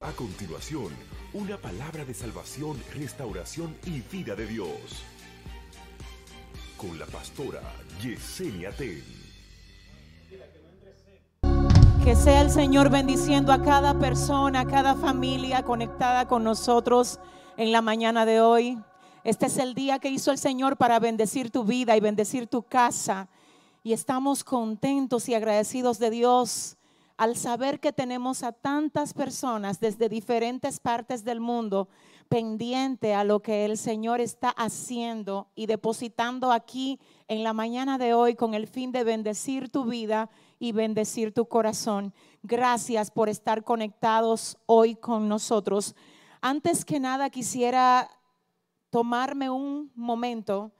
[0.00, 0.92] A continuación,
[1.32, 5.02] una palabra de salvación, restauración y vida de Dios.
[6.76, 7.60] Con la pastora
[8.00, 9.02] Yesenia Ten.
[12.04, 17.18] Que sea el Señor bendiciendo a cada persona, a cada familia conectada con nosotros
[17.56, 18.78] en la mañana de hoy.
[19.24, 22.62] Este es el día que hizo el Señor para bendecir tu vida y bendecir tu
[22.62, 23.28] casa.
[23.82, 26.77] Y estamos contentos y agradecidos de Dios
[27.18, 31.88] al saber que tenemos a tantas personas desde diferentes partes del mundo
[32.28, 38.14] pendiente a lo que el Señor está haciendo y depositando aquí en la mañana de
[38.14, 42.14] hoy con el fin de bendecir tu vida y bendecir tu corazón.
[42.44, 45.96] Gracias por estar conectados hoy con nosotros.
[46.40, 48.08] Antes que nada quisiera
[48.90, 50.70] tomarme un momento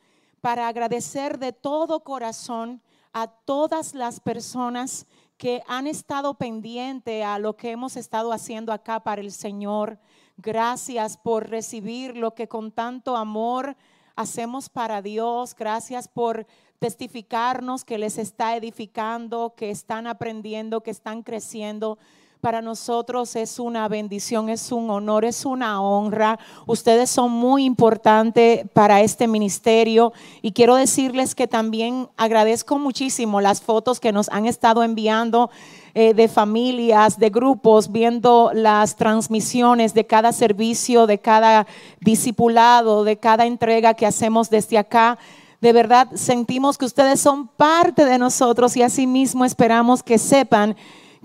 [0.40, 2.80] para agradecer de todo corazón
[3.12, 5.06] a todas las personas
[5.38, 9.98] que han estado pendientes a lo que hemos estado haciendo acá para el Señor.
[10.36, 13.76] Gracias por recibir lo que con tanto amor
[14.16, 15.54] hacemos para Dios.
[15.54, 16.46] Gracias por
[16.80, 21.98] testificarnos que les está edificando, que están aprendiendo, que están creciendo
[22.40, 26.38] para nosotros es una bendición, es un honor, es una honra.
[26.66, 33.60] Ustedes son muy importantes para este ministerio y quiero decirles que también agradezco muchísimo las
[33.60, 35.50] fotos que nos han estado enviando
[35.94, 41.66] eh, de familias, de grupos, viendo las transmisiones de cada servicio, de cada
[42.00, 45.18] discipulado, de cada entrega que hacemos desde acá.
[45.60, 50.76] De verdad sentimos que ustedes son parte de nosotros y asimismo esperamos que sepan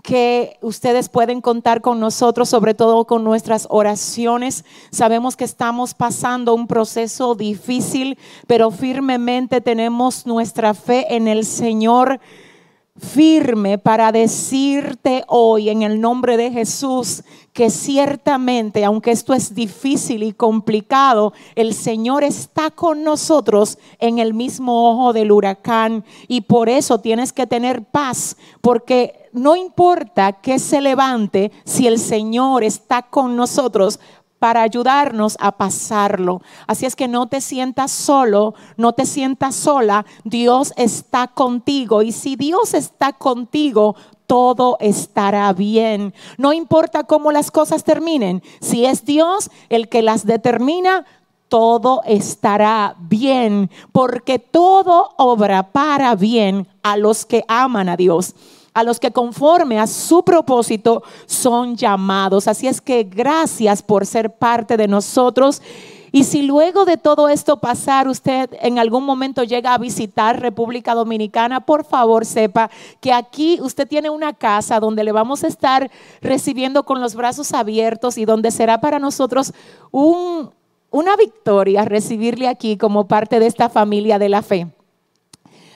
[0.04, 4.66] que ustedes pueden contar con nosotros, sobre todo con nuestras oraciones.
[4.92, 12.20] Sabemos que estamos pasando un proceso difícil, pero firmemente tenemos nuestra fe en el Señor
[13.00, 20.24] firme para decirte hoy en el nombre de Jesús que ciertamente, aunque esto es difícil
[20.24, 26.04] y complicado, el Señor está con nosotros en el mismo ojo del huracán.
[26.28, 32.00] Y por eso tienes que tener paz, porque no importa que se levante, si el
[32.00, 34.00] Señor está con nosotros,
[34.44, 36.42] para ayudarnos a pasarlo.
[36.68, 40.06] Así es que no te sientas solo, no te sientas sola.
[40.26, 43.96] Dios está contigo y si Dios está contigo,
[44.28, 46.14] todo estará bien.
[46.38, 51.06] No importa cómo las cosas terminen, si es Dios el que las determina,
[51.48, 58.36] todo estará bien, porque todo obra para bien a los que aman a Dios
[58.74, 62.48] a los que conforme a su propósito son llamados.
[62.48, 65.62] Así es que gracias por ser parte de nosotros.
[66.16, 70.94] Y si luego de todo esto pasar, usted en algún momento llega a visitar República
[70.94, 72.70] Dominicana, por favor sepa
[73.02, 75.90] que aquí usted tiene una casa donde le vamos a estar
[76.22, 79.54] recibiendo con los brazos abiertos y donde será para nosotros
[79.92, 84.68] una victoria recibirle aquí como parte de esta familia de la fe.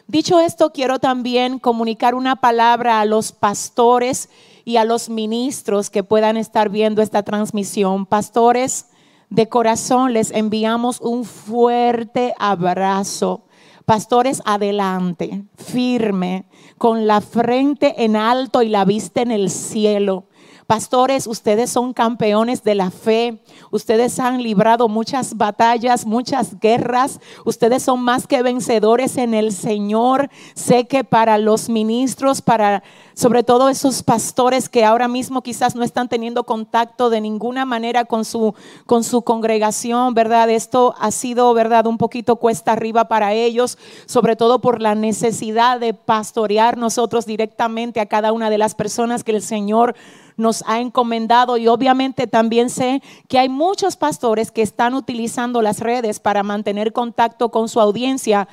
[0.07, 4.29] Dicho esto, quiero también comunicar una palabra a los pastores
[4.63, 8.06] y a los ministros que puedan estar viendo esta transmisión.
[8.06, 8.88] Pastores,
[9.29, 13.44] de corazón les enviamos un fuerte abrazo.
[13.84, 16.46] Pastores, adelante, firme,
[16.78, 20.27] con la frente en alto y la vista en el cielo.
[20.67, 23.41] Pastores, ustedes son campeones de la fe.
[23.72, 27.22] Ustedes han librado muchas batallas, muchas guerras.
[27.45, 30.29] Ustedes son más que vencedores en el Señor.
[30.55, 32.83] Sé que para los ministros, para
[33.13, 38.03] sobre todo esos pastores que ahora mismo quizás no están teniendo contacto de ninguna manera
[38.03, 38.53] con su,
[38.85, 40.49] con su congregación, ¿verdad?
[40.49, 41.88] Esto ha sido, ¿verdad?
[41.88, 48.01] Un poquito cuesta arriba para ellos, sobre todo por la necesidad de pastorear nosotros directamente
[48.01, 49.95] a cada una de las personas que el Señor
[50.38, 55.80] nos ha encomendado y obviamente también sé que hay muchos pastores que están utilizando las
[55.80, 58.47] redes para mantener contacto con su audiencia,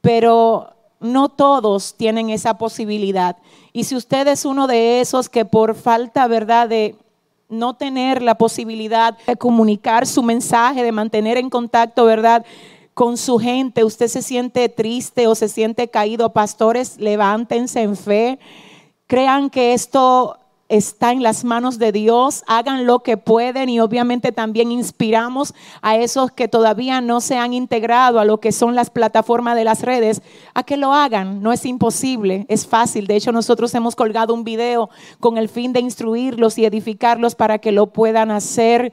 [0.00, 3.36] pero no todos tienen esa posibilidad.
[3.72, 6.96] Y si usted es uno de esos que por falta, ¿verdad?, de
[7.48, 12.44] no tener la posibilidad de comunicar su mensaje, de mantener en contacto, ¿verdad?
[12.96, 18.38] con su gente, usted se siente triste o se siente caído, pastores, levántense en fe.
[19.06, 24.32] Crean que esto está en las manos de Dios, hagan lo que pueden y obviamente
[24.32, 28.90] también inspiramos a esos que todavía no se han integrado a lo que son las
[28.90, 30.22] plataformas de las redes,
[30.54, 31.42] a que lo hagan.
[31.42, 33.06] No es imposible, es fácil.
[33.06, 34.90] De hecho, nosotros hemos colgado un video
[35.20, 38.92] con el fin de instruirlos y edificarlos para que lo puedan hacer.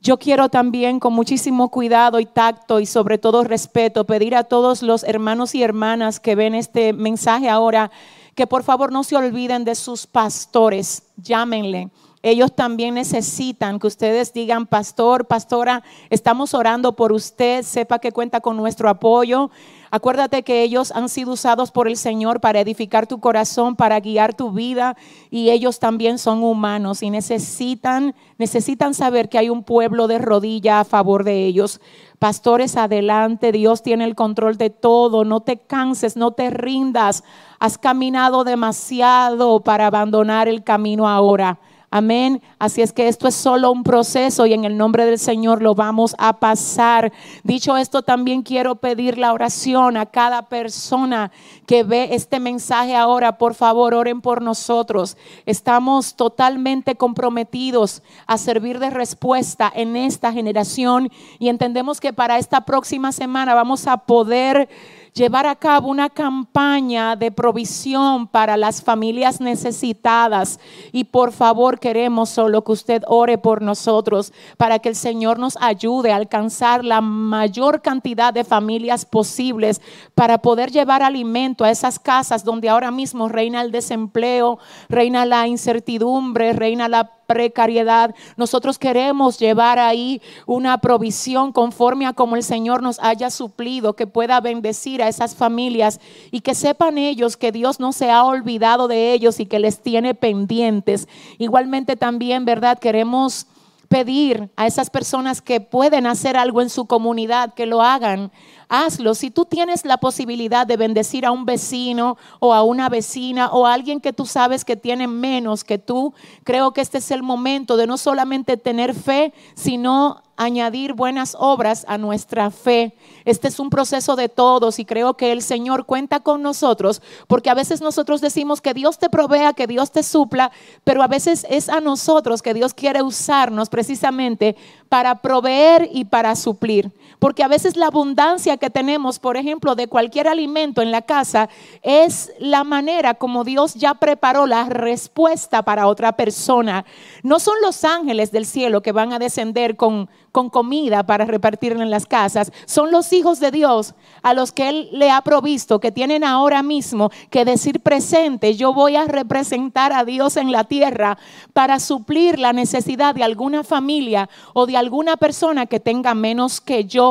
[0.00, 4.82] Yo quiero también con muchísimo cuidado y tacto y sobre todo respeto pedir a todos
[4.82, 7.90] los hermanos y hermanas que ven este mensaje ahora
[8.38, 11.90] que por favor no se olviden de sus pastores, llámenle,
[12.22, 18.40] ellos también necesitan que ustedes digan, pastor, pastora, estamos orando por usted, sepa que cuenta
[18.40, 19.50] con nuestro apoyo.
[19.90, 24.34] Acuérdate que ellos han sido usados por el Señor para edificar tu corazón, para guiar
[24.34, 24.96] tu vida
[25.30, 30.80] y ellos también son humanos y necesitan necesitan saber que hay un pueblo de rodilla
[30.80, 31.80] a favor de ellos.
[32.18, 37.24] Pastores, adelante, Dios tiene el control de todo, no te canses, no te rindas.
[37.58, 41.58] Has caminado demasiado para abandonar el camino ahora.
[41.90, 42.42] Amén.
[42.58, 45.74] Así es que esto es solo un proceso y en el nombre del Señor lo
[45.74, 47.12] vamos a pasar.
[47.44, 51.32] Dicho esto, también quiero pedir la oración a cada persona
[51.66, 53.38] que ve este mensaje ahora.
[53.38, 55.16] Por favor, oren por nosotros.
[55.46, 62.66] Estamos totalmente comprometidos a servir de respuesta en esta generación y entendemos que para esta
[62.66, 64.68] próxima semana vamos a poder
[65.14, 70.60] llevar a cabo una campaña de provisión para las familias necesitadas.
[70.92, 75.56] Y por favor queremos solo que usted ore por nosotros para que el Señor nos
[75.60, 79.80] ayude a alcanzar la mayor cantidad de familias posibles
[80.14, 84.58] para poder llevar alimento a esas casas donde ahora mismo reina el desempleo,
[84.88, 88.14] reina la incertidumbre, reina la precariedad.
[88.38, 94.06] Nosotros queremos llevar ahí una provisión conforme a como el Señor nos haya suplido, que
[94.06, 98.88] pueda bendecir a esas familias y que sepan ellos que Dios no se ha olvidado
[98.88, 101.06] de ellos y que les tiene pendientes.
[101.36, 102.78] Igualmente también, ¿verdad?
[102.78, 103.46] Queremos
[103.88, 108.30] pedir a esas personas que pueden hacer algo en su comunidad, que lo hagan
[108.68, 109.14] hazlo.
[109.14, 113.66] Si tú tienes la posibilidad de bendecir a un vecino o a una vecina o
[113.66, 116.14] a alguien que tú sabes que tiene menos que tú,
[116.44, 121.84] creo que este es el momento de no solamente tener fe, sino añadir buenas obras
[121.88, 122.94] a nuestra fe.
[123.24, 127.50] Este es un proceso de todos y creo que el Señor cuenta con nosotros porque
[127.50, 130.52] a veces nosotros decimos que Dios te provea, que Dios te supla,
[130.84, 134.56] pero a veces es a nosotros que Dios quiere usarnos precisamente
[134.88, 136.92] para proveer y para suplir.
[137.18, 141.48] Porque a veces la abundancia que tenemos, por ejemplo, de cualquier alimento en la casa,
[141.82, 146.84] es la manera como Dios ya preparó la respuesta para otra persona.
[147.22, 151.72] No son los ángeles del cielo que van a descender con, con comida para repartir
[151.72, 155.80] en las casas, son los hijos de Dios a los que Él le ha provisto,
[155.80, 160.64] que tienen ahora mismo que decir presente, yo voy a representar a Dios en la
[160.64, 161.18] tierra
[161.52, 166.84] para suplir la necesidad de alguna familia o de alguna persona que tenga menos que
[166.84, 167.07] yo.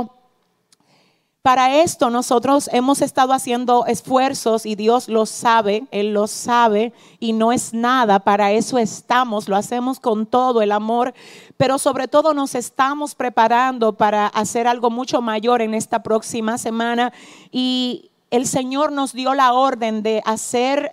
[1.47, 6.91] Para esto nosotros hemos estado haciendo esfuerzos y Dios lo sabe, Él lo sabe
[7.21, 11.13] y no es nada, para eso estamos, lo hacemos con todo el amor,
[11.55, 17.13] pero sobre todo nos estamos preparando para hacer algo mucho mayor en esta próxima semana
[17.49, 20.91] y el Señor nos dio la orden de hacer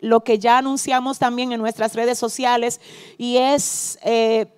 [0.00, 2.78] lo que ya anunciamos también en nuestras redes sociales
[3.16, 3.98] y es...
[4.02, 4.48] Eh,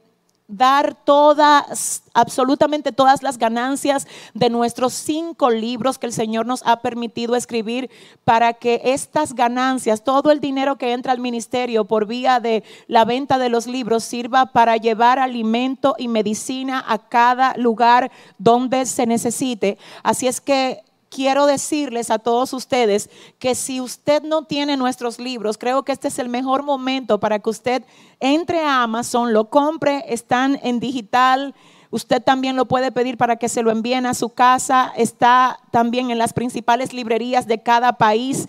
[0.49, 6.81] dar todas, absolutamente todas las ganancias de nuestros cinco libros que el Señor nos ha
[6.81, 7.91] permitido escribir
[8.25, 13.05] para que estas ganancias, todo el dinero que entra al ministerio por vía de la
[13.05, 19.07] venta de los libros sirva para llevar alimento y medicina a cada lugar donde se
[19.07, 19.79] necesite.
[20.03, 20.86] Así es que
[21.17, 23.09] quiero decirles a todos ustedes
[23.39, 27.39] que si usted no tiene nuestros libros, creo que este es el mejor momento para
[27.39, 27.85] que usted
[28.21, 31.55] entre a Amazon, lo compre, están en digital.
[31.91, 34.93] Usted también lo puede pedir para que se lo envíen a su casa.
[34.95, 38.47] Está también en las principales librerías de cada país.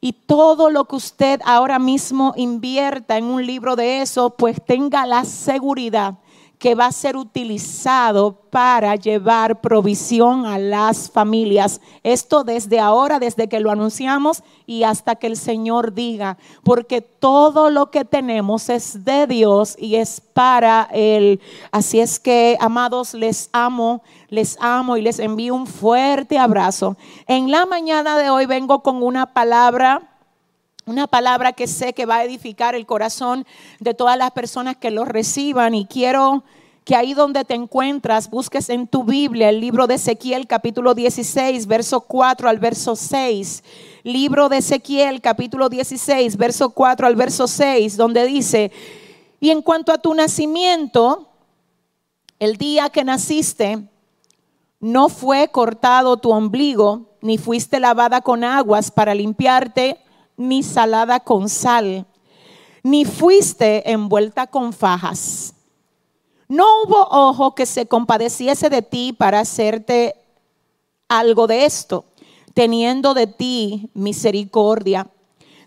[0.00, 5.06] Y todo lo que usted ahora mismo invierta en un libro de eso, pues tenga
[5.06, 6.16] la seguridad
[6.58, 11.80] que va a ser utilizado para llevar provisión a las familias.
[12.02, 17.68] Esto desde ahora, desde que lo anunciamos y hasta que el Señor diga, porque todo
[17.70, 21.40] lo que tenemos es de Dios y es para Él.
[21.70, 26.96] Así es que, amados, les amo, les amo y les envío un fuerte abrazo.
[27.26, 30.15] En la mañana de hoy vengo con una palabra
[30.88, 33.44] una palabra que sé que va a edificar el corazón
[33.80, 36.44] de todas las personas que lo reciban y quiero
[36.84, 41.66] que ahí donde te encuentras busques en tu Biblia el libro de Ezequiel capítulo 16,
[41.66, 43.64] verso 4 al verso 6.
[44.04, 48.70] Libro de Ezequiel capítulo 16, verso 4 al verso 6, donde dice,
[49.40, 51.28] y en cuanto a tu nacimiento,
[52.38, 53.88] el día que naciste,
[54.78, 59.98] no fue cortado tu ombligo, ni fuiste lavada con aguas para limpiarte,
[60.36, 62.06] ni salada con sal,
[62.82, 65.54] ni fuiste envuelta con fajas.
[66.48, 70.14] No hubo ojo que se compadeciese de ti para hacerte
[71.08, 72.04] algo de esto,
[72.54, 75.08] teniendo de ti misericordia.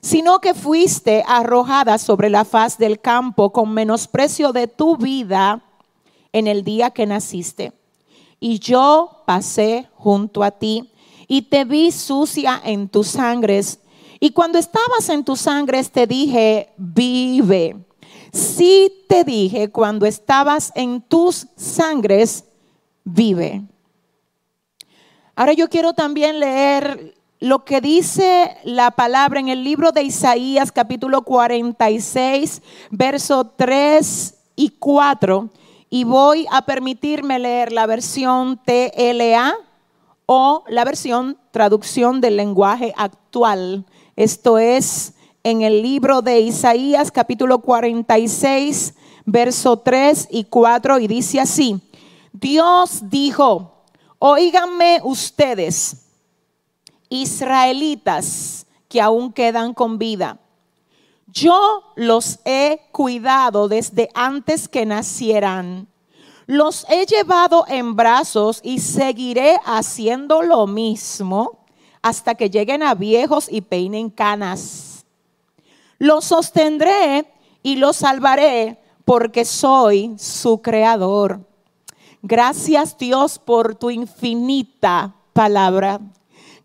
[0.01, 5.61] sino que fuiste arrojada sobre la faz del campo con menosprecio de tu vida
[6.31, 7.73] en el día que naciste.
[8.39, 10.91] Y yo pasé junto a ti
[11.27, 13.79] y te vi sucia en tus sangres.
[14.19, 17.77] Y cuando estabas en tus sangres te dije, vive.
[18.33, 22.45] Sí te dije, cuando estabas en tus sangres,
[23.03, 23.63] vive.
[25.35, 30.73] Ahora yo quiero también leer lo que dice la palabra en el libro de Isaías
[30.73, 32.61] capítulo 46,
[32.91, 35.49] verso 3 y 4.
[35.89, 39.55] Y voy a permitirme leer la versión TLA
[40.25, 43.85] o la versión traducción del lenguaje actual.
[44.19, 51.39] Esto es en el libro de Isaías capítulo 46, verso 3 y 4 y dice
[51.39, 51.79] así,
[52.33, 53.85] Dios dijo,
[54.17, 56.07] oíganme ustedes
[57.07, 60.37] israelitas que aún quedan con vida.
[61.27, 65.87] Yo los he cuidado desde antes que nacieran.
[66.45, 71.58] Los he llevado en brazos y seguiré haciendo lo mismo
[72.01, 75.05] hasta que lleguen a viejos y peinen canas.
[75.97, 77.25] Los sostendré
[77.61, 81.41] y los salvaré porque soy su creador.
[82.21, 85.99] Gracias Dios por tu infinita palabra.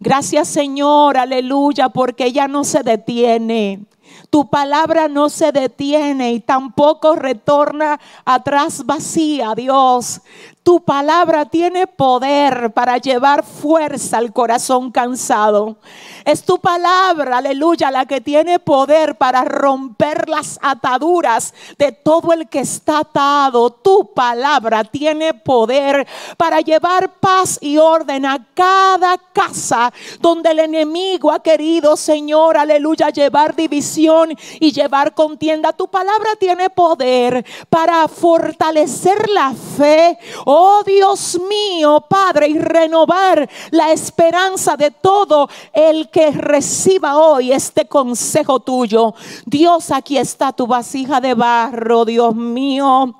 [0.00, 3.86] Gracias Señor, aleluya, porque ella no se detiene.
[4.30, 10.20] Tu palabra no se detiene y tampoco retorna atrás vacía, Dios.
[10.64, 15.76] Tu palabra tiene poder para llevar fuerza al corazón cansado.
[16.24, 22.48] Es tu palabra, aleluya, la que tiene poder para romper las ataduras de todo el
[22.48, 23.68] que está atado.
[23.68, 26.06] Tu palabra tiene poder
[26.38, 33.10] para llevar paz y orden a cada casa donde el enemigo ha querido, Señor, aleluya,
[33.10, 35.74] llevar división y llevar contienda.
[35.74, 40.18] Tu palabra tiene poder para fortalecer la fe
[40.84, 48.60] Dios mío, Padre, y renovar la esperanza de todo el que reciba hoy este consejo
[48.60, 49.14] tuyo.
[49.46, 53.14] Dios, aquí está tu vasija de barro, Dios mío.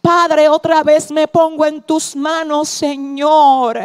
[0.00, 3.78] Padre, otra vez me pongo en tus manos, Señor.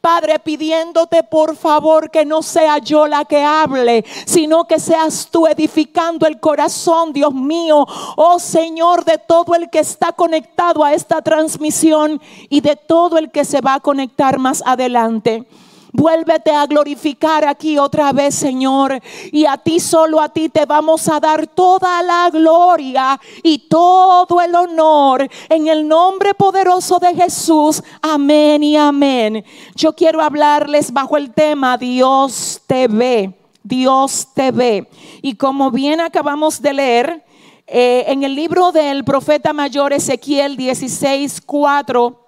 [0.00, 5.46] Padre, pidiéndote por favor que no sea yo la que hable, sino que seas tú
[5.46, 7.84] edificando el corazón, Dios mío.
[8.16, 13.30] Oh Señor, de todo el que está conectado a esta transmisión y de todo el
[13.30, 15.46] que se va a conectar más adelante.
[15.92, 19.00] Vuélvete a glorificar aquí otra vez, Señor.
[19.32, 24.40] Y a ti, solo a ti, te vamos a dar toda la gloria y todo
[24.40, 27.82] el honor en el nombre poderoso de Jesús.
[28.02, 29.44] Amén y amén.
[29.74, 33.34] Yo quiero hablarles bajo el tema Dios te ve.
[33.62, 34.88] Dios te ve.
[35.22, 37.24] Y como bien acabamos de leer,
[37.66, 42.27] eh, en el libro del profeta mayor Ezequiel 16, 4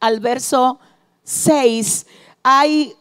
[0.00, 0.80] al verso
[1.22, 2.06] 6,
[2.42, 2.94] hay,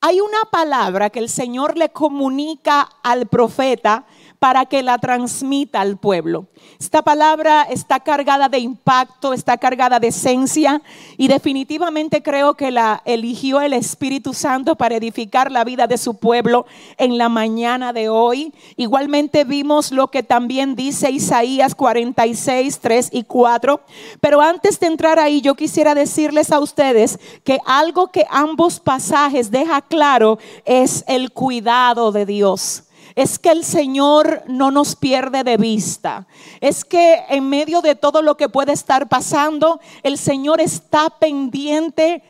[0.00, 4.04] hay una palabra que el Señor le comunica al profeta
[4.44, 6.44] para que la transmita al pueblo.
[6.78, 10.82] Esta palabra está cargada de impacto, está cargada de esencia
[11.16, 16.18] y definitivamente creo que la eligió el Espíritu Santo para edificar la vida de su
[16.18, 16.66] pueblo
[16.98, 18.52] en la mañana de hoy.
[18.76, 23.80] Igualmente vimos lo que también dice Isaías 46, 3 y 4.
[24.20, 29.50] Pero antes de entrar ahí, yo quisiera decirles a ustedes que algo que ambos pasajes
[29.50, 32.84] deja claro es el cuidado de Dios
[33.14, 36.26] es que el Señor no nos pierde de vista.
[36.60, 42.22] Es que en medio de todo lo que puede estar pasando, el Señor está pendiente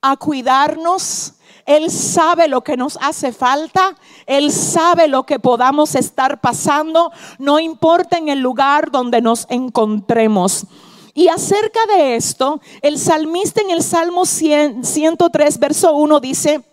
[0.00, 1.34] a cuidarnos.
[1.66, 3.96] Él sabe lo que nos hace falta.
[4.26, 7.10] Él sabe lo que podamos estar pasando.
[7.38, 10.66] No importa en el lugar donde nos encontremos.
[11.14, 16.64] Y acerca de esto, el salmista en el Salmo 103, verso 1 dice,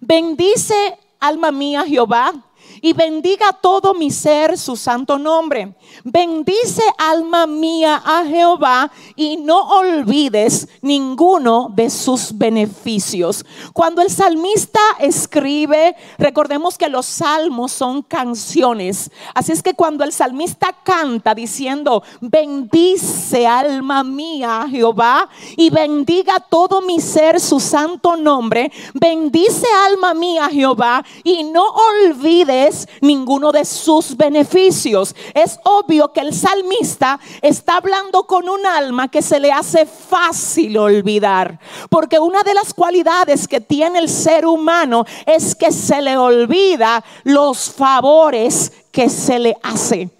[0.00, 2.32] bendice alma mía Jehová
[2.82, 5.74] y bendiga todo mi ser su santo nombre.
[6.04, 13.44] Bendice alma mía a Jehová y no olvides ninguno de sus beneficios.
[13.72, 19.10] Cuando el salmista escribe, recordemos que los salmos son canciones.
[19.34, 26.40] Así es que cuando el salmista canta diciendo, bendice alma mía a Jehová y bendiga
[26.40, 32.69] todo mi ser su santo nombre, bendice alma mía a Jehová y no olvides
[33.00, 35.14] ninguno de sus beneficios.
[35.34, 40.76] Es obvio que el salmista está hablando con un alma que se le hace fácil
[40.78, 41.58] olvidar,
[41.88, 47.04] porque una de las cualidades que tiene el ser humano es que se le olvida
[47.24, 50.10] los favores que se le hace.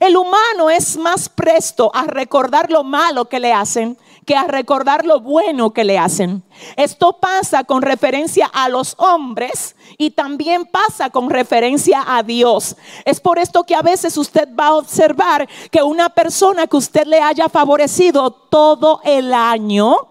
[0.00, 5.04] El humano es más presto a recordar lo malo que le hacen que a recordar
[5.04, 6.42] lo bueno que le hacen.
[6.76, 12.76] Esto pasa con referencia a los hombres y también pasa con referencia a Dios.
[13.04, 17.06] Es por esto que a veces usted va a observar que una persona que usted
[17.06, 20.08] le haya favorecido todo el año,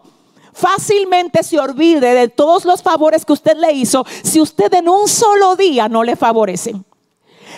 [0.53, 5.08] fácilmente se olvide de todos los favores que usted le hizo si usted en un
[5.08, 6.75] solo día no le favorece.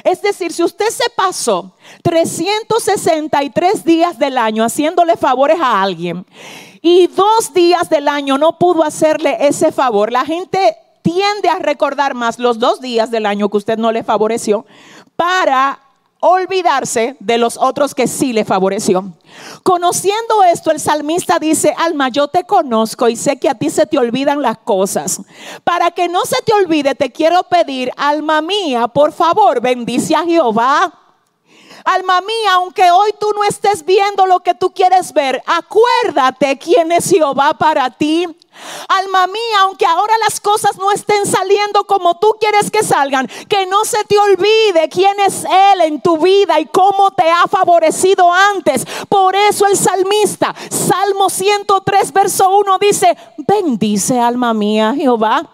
[0.03, 6.25] Es decir, si usted se pasó 363 días del año haciéndole favores a alguien
[6.81, 12.13] y dos días del año no pudo hacerle ese favor, la gente tiende a recordar
[12.13, 14.65] más los dos días del año que usted no le favoreció
[15.15, 15.79] para
[16.27, 19.13] olvidarse de los otros que sí le favoreció.
[19.63, 23.85] Conociendo esto, el salmista dice, alma, yo te conozco y sé que a ti se
[23.85, 25.21] te olvidan las cosas.
[25.63, 30.23] Para que no se te olvide, te quiero pedir, alma mía, por favor, bendice a
[30.23, 30.93] Jehová.
[31.83, 36.91] Alma mía, aunque hoy tú no estés viendo lo que tú quieres ver, acuérdate quién
[36.91, 38.27] es Jehová para ti.
[38.87, 43.65] Alma mía, aunque ahora las cosas no estén saliendo como tú quieres que salgan, que
[43.65, 48.31] no se te olvide quién es Él en tu vida y cómo te ha favorecido
[48.31, 48.85] antes.
[49.09, 55.49] Por eso el salmista, Salmo 103, verso 1 dice, bendice alma mía Jehová.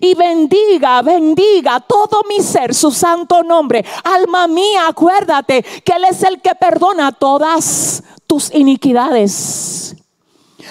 [0.00, 3.84] Y bendiga, bendiga todo mi ser, su santo nombre.
[4.04, 9.96] Alma mía, acuérdate que Él es el que perdona todas tus iniquidades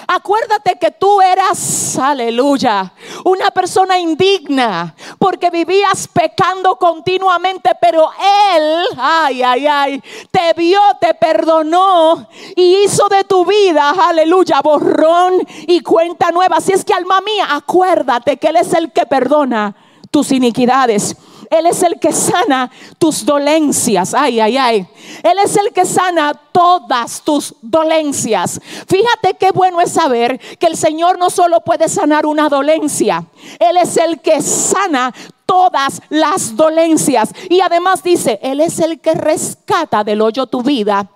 [0.08, 2.92] Acuérdate que tú eras, aleluya,
[3.24, 8.08] una persona indigna porque vivías pecando continuamente, pero
[8.54, 15.34] Él, ay, ay, ay, te vio, te perdonó y hizo de tu vida, aleluya, borrón
[15.66, 16.60] y cuenta nueva.
[16.60, 19.74] Si es que alma mía, acuérdate que Él es el que perdona
[20.12, 21.16] tus iniquidades.
[21.50, 24.14] Él es el que sana tus dolencias.
[24.14, 24.86] Ay, ay, ay.
[25.22, 28.60] Él es el que sana todas tus dolencias.
[28.88, 33.24] Fíjate qué bueno es saber que el Señor no solo puede sanar una dolencia,
[33.58, 35.14] Él es el que sana
[35.46, 37.30] todas las dolencias.
[37.48, 41.08] Y además dice, Él es el que rescata del hoyo tu vida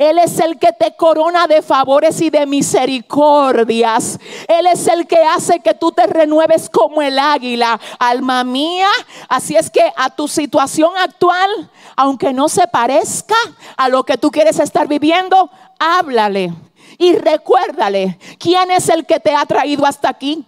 [0.00, 4.18] él es el que te corona de favores y de misericordias.
[4.48, 8.88] Él es el que hace que tú te renueves como el águila, alma mía.
[9.28, 11.50] Así es que a tu situación actual,
[11.96, 13.36] aunque no se parezca
[13.76, 16.54] a lo que tú quieres estar viviendo, háblale
[16.96, 20.46] y recuérdale quién es el que te ha traído hasta aquí.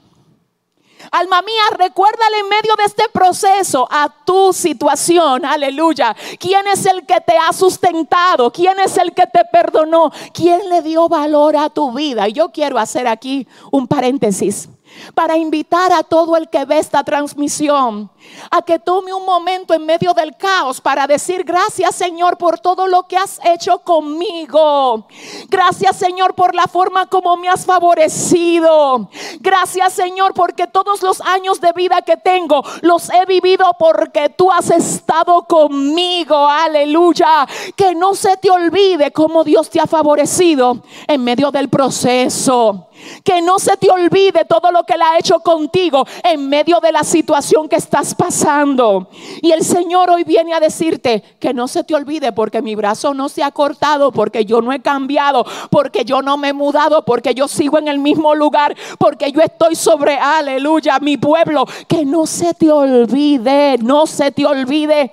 [1.13, 6.17] Alma mía, recuérdale en medio de este proceso a tu situación, aleluya.
[6.41, 8.51] ¿Quién es el que te ha sustentado?
[8.51, 10.11] ¿Quién es el que te perdonó?
[10.33, 12.31] ¿Quién le dio valor a tu vida?
[12.31, 14.71] Y yo quiero hacer aquí un paréntesis
[15.15, 18.11] para invitar a todo el que ve esta transmisión
[18.51, 22.87] a que tome un momento en medio del caos para decir gracias Señor por todo
[22.87, 25.07] lo que has hecho conmigo.
[25.49, 29.09] Gracias Señor por la forma como me has favorecido.
[29.41, 34.51] Gracias Señor porque todos los años de vida que tengo los he vivido porque tú
[34.51, 36.37] has estado conmigo.
[36.37, 37.47] Aleluya.
[37.77, 42.89] Que no se te olvide cómo Dios te ha favorecido en medio del proceso.
[43.25, 46.93] Que no se te olvide todo lo que Él ha hecho contigo en medio de
[46.93, 49.09] la situación que estás pasando.
[49.41, 53.15] Y el Señor hoy viene a decirte que no se te olvide porque mi brazo
[53.15, 57.05] no se ha cortado, porque yo no he cambiado, porque yo no me he mudado,
[57.05, 61.67] porque yo sigo en el mismo lugar, porque yo estoy sobre, aleluya, mi pueblo.
[61.89, 65.11] Que no se te olvide, no se te olvide.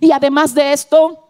[0.00, 1.28] Y además de esto,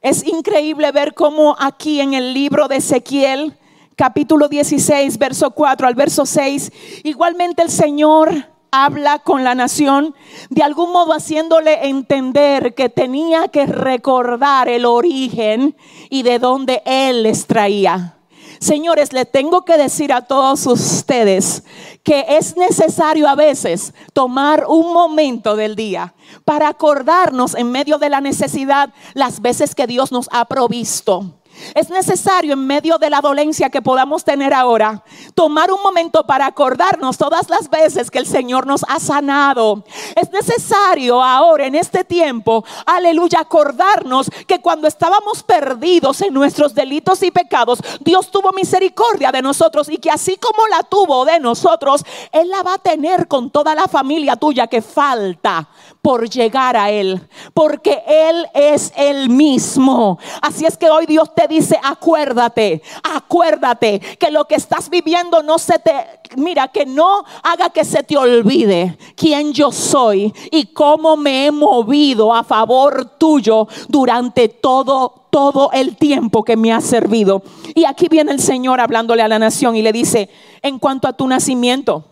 [0.00, 3.56] es increíble ver cómo aquí en el libro de Ezequiel,
[3.96, 6.72] capítulo 16, verso 4 al verso 6,
[7.04, 10.16] igualmente el Señor habla con la nación,
[10.50, 15.76] de algún modo haciéndole entender que tenía que recordar el origen
[16.10, 18.16] y de dónde Él les traía.
[18.58, 21.62] Señores, le tengo que decir a todos ustedes
[22.02, 28.10] que es necesario a veces tomar un momento del día para acordarnos en medio de
[28.10, 31.34] la necesidad las veces que Dios nos ha provisto
[31.74, 35.02] Es necesario en medio de la dolencia que podamos tener ahora,
[35.34, 39.84] tomar un momento para acordarnos todas las veces que el Señor nos ha sanado.
[40.16, 47.22] Es necesario ahora en este tiempo, aleluya, acordarnos que cuando estábamos perdidos en nuestros delitos
[47.22, 52.04] y pecados, Dios tuvo misericordia de nosotros y que así como la tuvo de nosotros,
[52.32, 55.68] Él la va a tener con toda la familia tuya que falta
[56.02, 60.18] por llegar a Él, porque Él es el mismo.
[60.42, 65.58] Así es que hoy Dios te dice, acuérdate, acuérdate que lo que estás viviendo no
[65.58, 65.92] se te,
[66.36, 71.50] mira, que no haga que se te olvide quién yo soy y cómo me he
[71.50, 77.42] movido a favor tuyo durante todo todo el tiempo que me ha servido.
[77.74, 80.30] Y aquí viene el Señor hablándole a la nación y le dice,
[80.62, 82.04] en cuanto a tu nacimiento,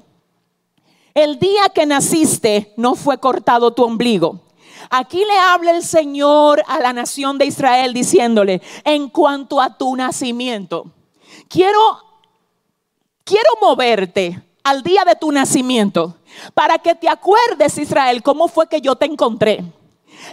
[1.15, 4.41] el día que naciste no fue cortado tu ombligo.
[4.95, 9.97] Aquí le habla el Señor a la nación de Israel diciéndole, en cuanto a tu
[9.97, 10.85] nacimiento,
[11.49, 11.81] quiero,
[13.25, 16.19] quiero moverte al día de tu nacimiento
[16.53, 19.65] para que te acuerdes, Israel, cómo fue que yo te encontré.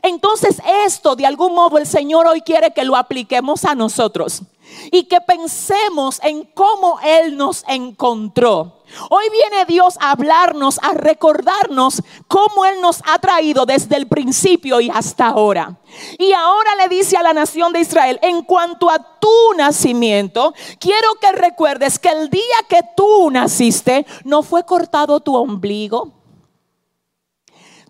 [0.01, 4.43] Entonces esto, de algún modo, el Señor hoy quiere que lo apliquemos a nosotros
[4.91, 8.79] y que pensemos en cómo Él nos encontró.
[9.09, 14.81] Hoy viene Dios a hablarnos, a recordarnos cómo Él nos ha traído desde el principio
[14.81, 15.77] y hasta ahora.
[16.17, 21.15] Y ahora le dice a la nación de Israel, en cuanto a tu nacimiento, quiero
[21.21, 26.18] que recuerdes que el día que tú naciste, no fue cortado tu ombligo.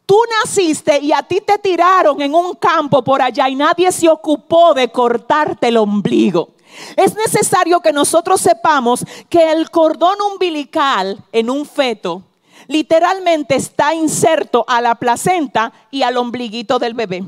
[0.09, 4.09] Tú naciste y a ti te tiraron en un campo por allá y nadie se
[4.09, 6.49] ocupó de cortarte el ombligo.
[6.95, 12.23] Es necesario que nosotros sepamos que el cordón umbilical en un feto
[12.65, 17.25] literalmente está inserto a la placenta y al ombliguito del bebé.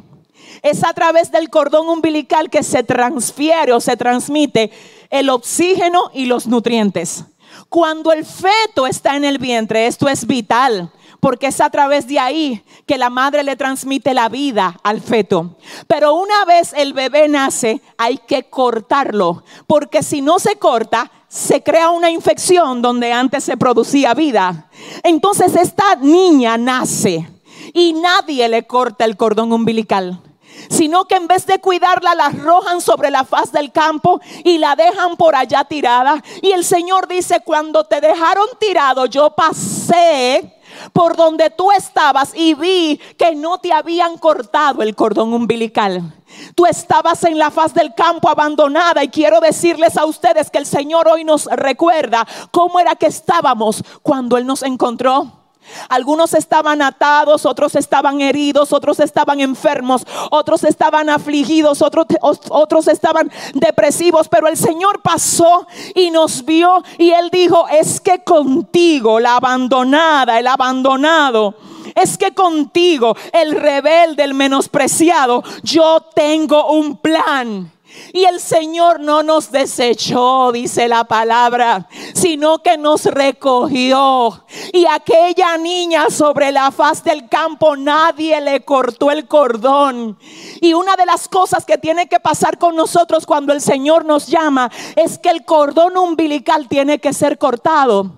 [0.63, 4.72] Es a través del cordón umbilical que se transfiere o se transmite
[5.12, 7.26] el oxígeno y los nutrientes.
[7.70, 10.91] Cuando el feto está en el vientre, esto es vital
[11.22, 15.56] porque es a través de ahí que la madre le transmite la vida al feto.
[15.88, 21.64] Pero una vez el bebé nace, hay que cortarlo, porque si no se corta, se
[21.64, 24.70] crea una infección donde antes se producía vida.
[25.04, 27.30] Entonces esta niña nace
[27.74, 30.22] y nadie le corta el cordón umbilical
[30.70, 34.76] sino que en vez de cuidarla la arrojan sobre la faz del campo y la
[34.76, 36.24] dejan por allá tirada.
[36.42, 40.61] Y el Señor dice, cuando te dejaron tirado, yo pasé
[40.94, 46.13] por donde tú estabas y vi que no te habían cortado el cordón umbilical.
[46.56, 50.65] Tú estabas en la faz del campo abandonada y quiero decirles a ustedes que el
[50.65, 55.40] Señor hoy nos recuerda cómo era que estábamos cuando Él nos encontró.
[55.89, 62.08] Algunos estaban atados, otros estaban heridos, otros estaban enfermos, otros estaban afligidos, otros,
[62.50, 68.24] otros estaban depresivos, pero el Señor pasó y nos vio y Él dijo, es que
[68.24, 71.56] contigo, la abandonada, el abandonado,
[71.95, 77.71] es que contigo, el rebelde, el menospreciado, yo tengo un plan.
[78.13, 84.45] Y el Señor no nos desechó, dice la palabra, sino que nos recogió.
[84.73, 90.17] Y aquella niña sobre la faz del campo nadie le cortó el cordón.
[90.60, 94.27] Y una de las cosas que tiene que pasar con nosotros cuando el Señor nos
[94.27, 98.12] llama es que el cordón umbilical tiene que ser cortado.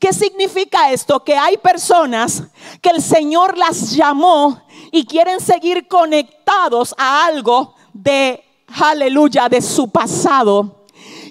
[0.00, 1.22] ¿Qué significa esto?
[1.22, 2.44] Que hay personas
[2.80, 8.42] que el Señor las llamó y quieren seguir conectados a algo de
[8.78, 10.80] aleluya, de su pasado.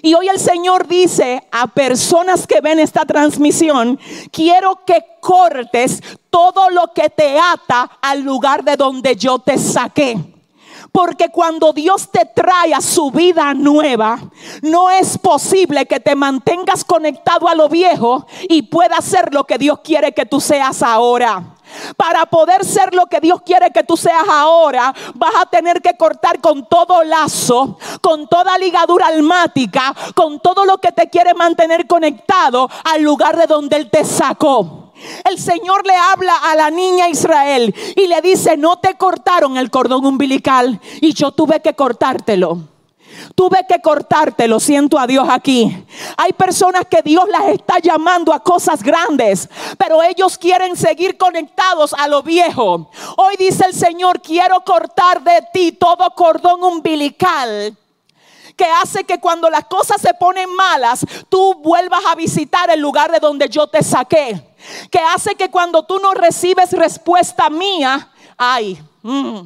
[0.02, 3.98] Y hoy el Señor dice a personas que ven esta transmisión,
[4.32, 6.00] quiero que cortes
[6.30, 10.16] todo lo que te ata al lugar de donde yo te saqué.
[10.92, 14.18] Porque cuando Dios te trae a su vida nueva,
[14.62, 19.58] no es posible que te mantengas conectado a lo viejo y puedas ser lo que
[19.58, 21.56] Dios quiere que tú seas ahora.
[21.96, 25.96] Para poder ser lo que Dios quiere que tú seas ahora, vas a tener que
[25.96, 31.86] cortar con todo lazo, con toda ligadura almática, con todo lo que te quiere mantener
[31.86, 34.92] conectado al lugar de donde Él te sacó.
[35.24, 39.70] El Señor le habla a la niña Israel y le dice, no te cortaron el
[39.70, 42.58] cordón umbilical y yo tuve que cortártelo.
[43.34, 45.86] Tuve que cortarte, lo siento a Dios aquí.
[46.16, 51.94] Hay personas que Dios las está llamando a cosas grandes, pero ellos quieren seguir conectados
[51.94, 52.90] a lo viejo.
[53.16, 57.76] Hoy dice el Señor, quiero cortar de ti todo cordón umbilical
[58.60, 63.10] que hace que cuando las cosas se ponen malas, tú vuelvas a visitar el lugar
[63.10, 64.54] de donde yo te saqué.
[64.90, 69.40] Que hace que cuando tú no recibes respuesta mía, ay, mm,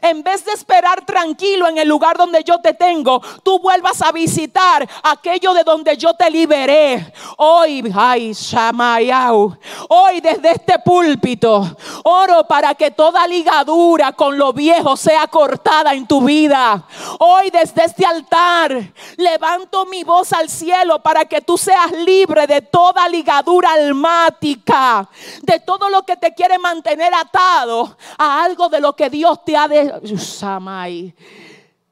[0.00, 4.12] en vez de esperar tranquilo en el lugar donde yo te tengo, tú vuelvas a
[4.12, 7.12] visitar aquello de donde yo te liberé.
[7.38, 9.56] Hoy, ay, Shamayau,
[9.88, 16.06] hoy desde este púlpito, oro para que toda ligadura con lo viejo sea cortada en
[16.06, 16.84] tu vida.
[17.18, 22.62] Hoy desde este altar, levanto mi voz al cielo para que tú seas libre de
[22.62, 25.08] toda ligadura almática,
[25.42, 29.56] de todo lo que te quiere mantener atado a algo de lo que Dios te
[29.56, 29.68] ha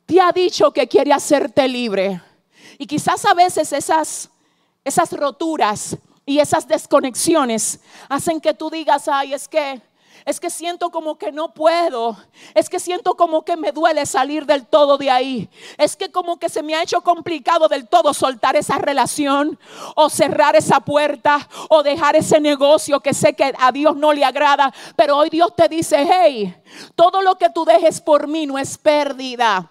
[0.06, 2.20] te ha dicho que quiere hacerte libre.
[2.78, 4.30] Y quizás a veces esas,
[4.84, 9.80] esas roturas y esas desconexiones hacen que tú digas, ay, es que
[10.24, 12.16] es que siento como que no puedo,
[12.54, 16.38] es que siento como que me duele salir del todo de ahí, es que como
[16.38, 19.58] que se me ha hecho complicado del todo soltar esa relación
[19.96, 24.24] o cerrar esa puerta o dejar ese negocio que sé que a Dios no le
[24.24, 26.54] agrada, pero hoy Dios te dice, hey,
[26.94, 29.70] todo lo que tú dejes por mí no es pérdida.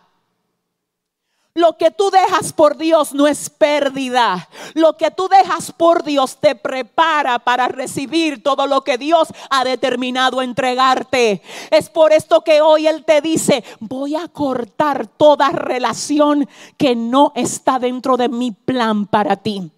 [1.59, 4.47] Lo que tú dejas por Dios no es pérdida.
[4.75, 9.65] Lo que tú dejas por Dios te prepara para recibir todo lo que Dios ha
[9.65, 11.41] determinado entregarte.
[11.69, 17.33] Es por esto que hoy Él te dice, voy a cortar toda relación que no
[17.35, 19.69] está dentro de mi plan para ti.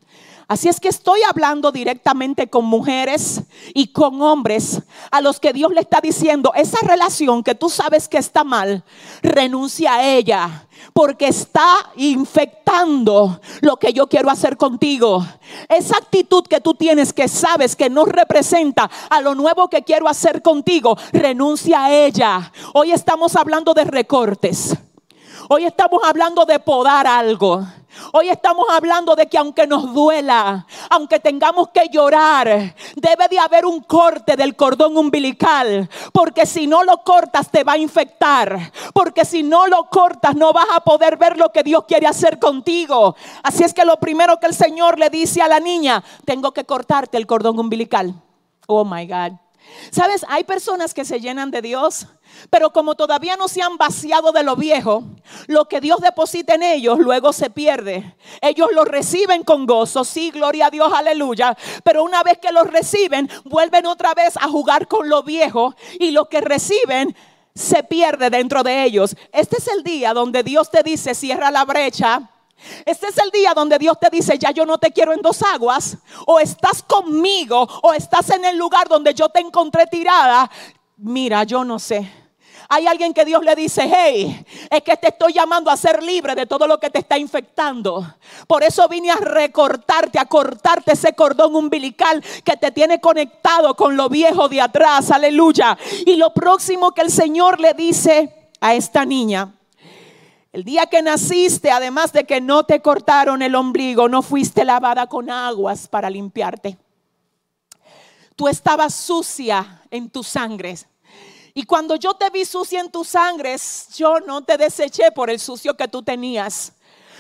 [0.52, 3.42] Así es que estoy hablando directamente con mujeres
[3.74, 8.10] y con hombres a los que Dios le está diciendo, esa relación que tú sabes
[8.10, 8.84] que está mal,
[9.22, 15.26] renuncia a ella porque está infectando lo que yo quiero hacer contigo.
[15.70, 20.10] Esa actitud que tú tienes que sabes que no representa a lo nuevo que quiero
[20.10, 22.52] hacer contigo, renuncia a ella.
[22.74, 24.76] Hoy estamos hablando de recortes.
[25.48, 27.66] Hoy estamos hablando de podar algo.
[28.13, 33.65] Hoy estamos hablando de que aunque nos duela, aunque tengamos que llorar, debe de haber
[33.65, 39.25] un corte del cordón umbilical, porque si no lo cortas te va a infectar, porque
[39.25, 43.15] si no lo cortas no vas a poder ver lo que Dios quiere hacer contigo.
[43.43, 46.65] Así es que lo primero que el Señor le dice a la niña, tengo que
[46.65, 48.13] cortarte el cordón umbilical.
[48.67, 49.40] Oh my God.
[49.92, 52.08] Sabes, hay personas que se llenan de Dios,
[52.50, 55.04] pero como todavía no se han vaciado de lo viejo,
[55.48, 58.16] lo que Dios deposita en ellos luego se pierde.
[58.42, 61.58] Ellos lo reciben con gozo, sí, gloria a Dios, aleluya.
[61.84, 66.12] Pero una vez que lo reciben, vuelven otra vez a jugar con lo viejo y
[66.12, 67.16] lo que reciben
[67.54, 69.16] se pierde dentro de ellos.
[69.34, 72.30] Este es el día donde Dios te dice, cierra la brecha
[72.86, 75.41] este es el día donde Dios te dice, ya yo no te quiero en dos
[75.41, 80.50] aguas, o estás conmigo, o estás en el lugar donde yo te encontré tirada.
[80.97, 82.21] Mira, yo no sé.
[82.74, 86.36] Hay alguien que Dios le dice, hey, es que te estoy llamando a ser libre
[86.36, 88.15] de todo lo que te está infectando.
[88.47, 93.97] Por eso vine a recortarte, a cortarte ese cordón umbilical que te tiene conectado con
[93.97, 95.12] lo viejo de atrás.
[95.12, 95.78] Aleluya.
[96.06, 99.54] Y lo próximo que el Señor le dice a esta niña
[100.54, 105.08] el día que naciste, además de que no te cortaron el ombligo, no fuiste lavada
[105.08, 106.78] con aguas para limpiarte.
[108.36, 110.88] Tú estabas sucia en tus sangres.
[111.54, 115.40] Y cuando yo te vi sucia en tus sangres, yo no te deseché por el
[115.40, 116.74] sucio que tú tenías.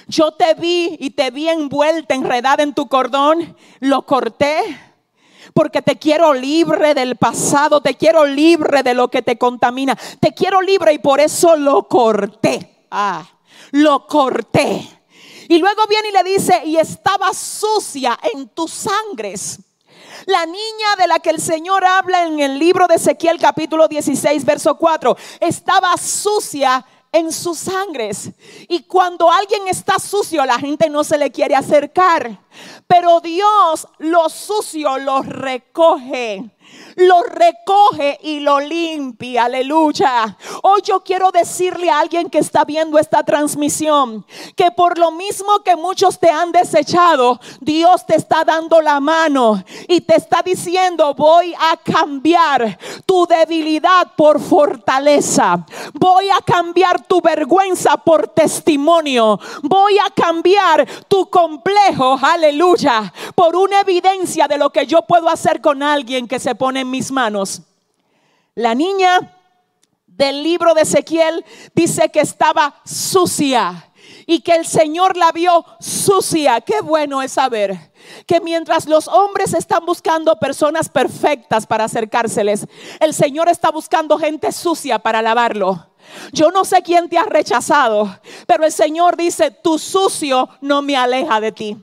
[0.07, 4.61] Yo te vi y te vi envuelta, enredada en tu cordón, lo corté
[5.53, 10.33] porque te quiero libre del pasado, te quiero libre de lo que te contamina, te
[10.33, 12.80] quiero libre y por eso lo corté.
[12.91, 13.25] Ah,
[13.71, 14.87] lo corté.
[15.47, 19.59] Y luego viene y le dice, y estaba sucia en tus sangres.
[20.25, 24.43] La niña de la que el Señor habla en el libro de Ezequiel capítulo 16,
[24.45, 28.31] verso 4, estaba sucia en sus sangres.
[28.67, 32.39] Y cuando alguien está sucio, la gente no se le quiere acercar.
[32.87, 36.51] Pero Dios lo sucio lo recoge
[36.95, 39.45] lo recoge y lo limpia.
[39.45, 40.37] Aleluya.
[40.63, 44.25] Hoy yo quiero decirle a alguien que está viendo esta transmisión
[44.55, 49.63] que por lo mismo que muchos te han desechado, Dios te está dando la mano
[49.87, 55.65] y te está diciendo, voy a cambiar tu debilidad por fortaleza.
[55.93, 59.39] Voy a cambiar tu vergüenza por testimonio.
[59.63, 65.61] Voy a cambiar tu complejo, aleluya, por una evidencia de lo que yo puedo hacer
[65.61, 67.61] con alguien que se pone en mis manos.
[68.53, 69.37] La niña
[70.05, 73.91] del libro de Ezequiel dice que estaba sucia
[74.27, 76.61] y que el Señor la vio sucia.
[76.61, 77.91] Qué bueno es saber
[78.27, 82.67] que mientras los hombres están buscando personas perfectas para acercárseles,
[82.99, 85.87] el Señor está buscando gente sucia para lavarlo.
[86.33, 90.97] Yo no sé quién te ha rechazado, pero el Señor dice, tu sucio no me
[90.97, 91.77] aleja de ti.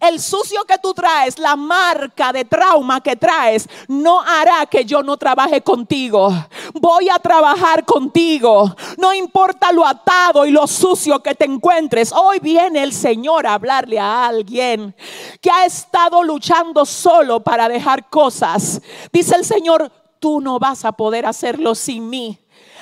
[0.00, 5.02] El sucio que tú traes, la marca de trauma que traes, no hará que yo
[5.02, 6.32] no trabaje contigo.
[6.74, 8.74] Voy a trabajar contigo.
[8.98, 12.12] No importa lo atado y lo sucio que te encuentres.
[12.12, 14.94] Hoy viene el Señor a hablarle a alguien
[15.40, 18.80] que ha estado luchando solo para dejar cosas.
[19.12, 22.38] Dice el Señor, tú no vas a poder hacerlo sin mí.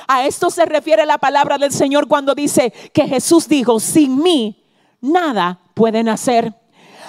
[0.07, 4.62] A esto se refiere la palabra del Señor cuando dice que Jesús dijo, sin mí
[5.00, 6.55] nada pueden hacer.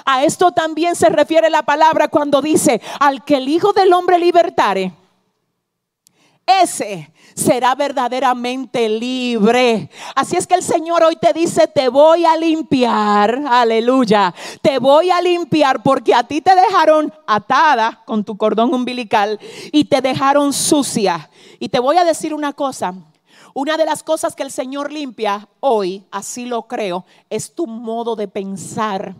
[0.05, 4.19] A esto también se refiere la palabra cuando dice, al que el Hijo del Hombre
[4.19, 4.93] libertare,
[6.45, 9.89] ese será verdaderamente libre.
[10.15, 15.09] Así es que el Señor hoy te dice, te voy a limpiar, aleluya, te voy
[15.09, 19.39] a limpiar porque a ti te dejaron atada con tu cordón umbilical
[19.71, 21.29] y te dejaron sucia.
[21.59, 22.93] Y te voy a decir una cosa,
[23.55, 28.15] una de las cosas que el Señor limpia hoy, así lo creo, es tu modo
[28.15, 29.15] de pensar.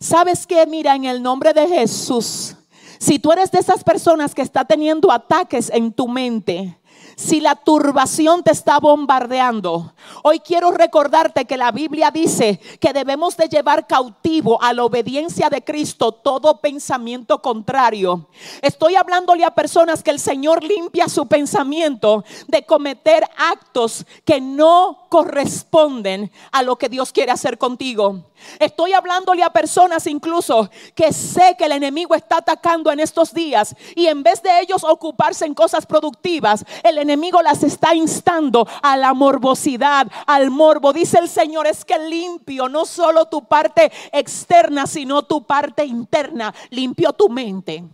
[0.00, 0.66] ¿Sabes qué?
[0.66, 2.56] Mira, en el nombre de Jesús,
[2.98, 6.78] si tú eres de esas personas que está teniendo ataques en tu mente,
[7.16, 13.38] si la turbación te está bombardeando, hoy quiero recordarte que la Biblia dice que debemos
[13.38, 18.28] de llevar cautivo a la obediencia de Cristo todo pensamiento contrario.
[18.60, 25.05] Estoy hablándole a personas que el Señor limpia su pensamiento de cometer actos que no
[25.16, 28.26] corresponden a lo que Dios quiere hacer contigo.
[28.60, 33.74] Estoy hablándole a personas incluso que sé que el enemigo está atacando en estos días
[33.94, 38.98] y en vez de ellos ocuparse en cosas productivas, el enemigo las está instando a
[38.98, 40.92] la morbosidad, al morbo.
[40.92, 46.54] Dice el Señor, es que limpio no solo tu parte externa, sino tu parte interna.
[46.68, 47.84] Limpio tu mente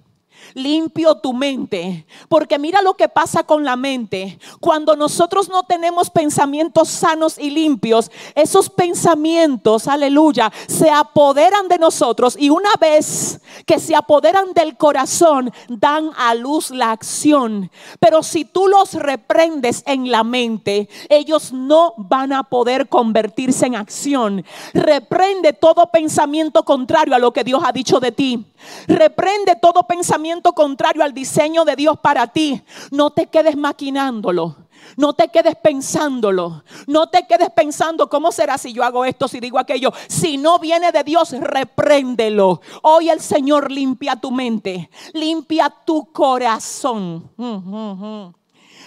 [0.55, 2.07] limpio tu mente.
[2.29, 4.39] Porque mira lo que pasa con la mente.
[4.61, 12.37] Cuando nosotros no tenemos pensamientos sanos y limpios, esos pensamientos, aleluya, se apoderan de nosotros
[12.39, 17.71] y una vez que se apoderan del corazón, dan a luz la acción.
[18.01, 23.77] Pero si tú los reprendes en la mente, ellos no van a poder convertirse en
[23.77, 24.45] acción.
[24.73, 28.45] Reprende todo pensamiento contrario a lo que Dios ha dicho de ti.
[28.87, 32.61] Reprende todo pensamiento contrario al diseño de Dios para ti.
[32.91, 34.57] No te quedes maquinándolo.
[34.97, 36.65] No te quedes pensándolo.
[36.87, 39.93] No te quedes pensando cómo será si yo hago esto, si digo aquello.
[40.09, 42.61] Si no viene de Dios, repréndelo.
[42.83, 47.31] Hoy el Señor limpia tu mente, limpia tu corazón.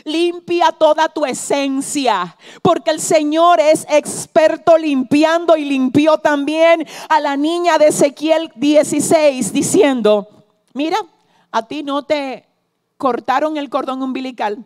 [0.03, 7.35] limpia toda tu esencia, porque el Señor es experto limpiando y limpió también a la
[7.35, 10.27] niña de Ezequiel 16 diciendo,
[10.73, 10.97] mira,
[11.55, 12.45] a ti no te
[12.97, 14.65] cortaron el cordón umbilical,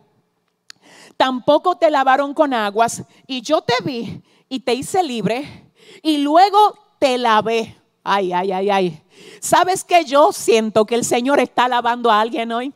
[1.16, 5.70] tampoco te lavaron con aguas y yo te vi y te hice libre
[6.02, 7.76] y luego te lavé.
[8.02, 9.02] Ay, ay, ay, ay.
[9.38, 12.74] ¿Sabes que yo siento que el Señor está lavando a alguien hoy?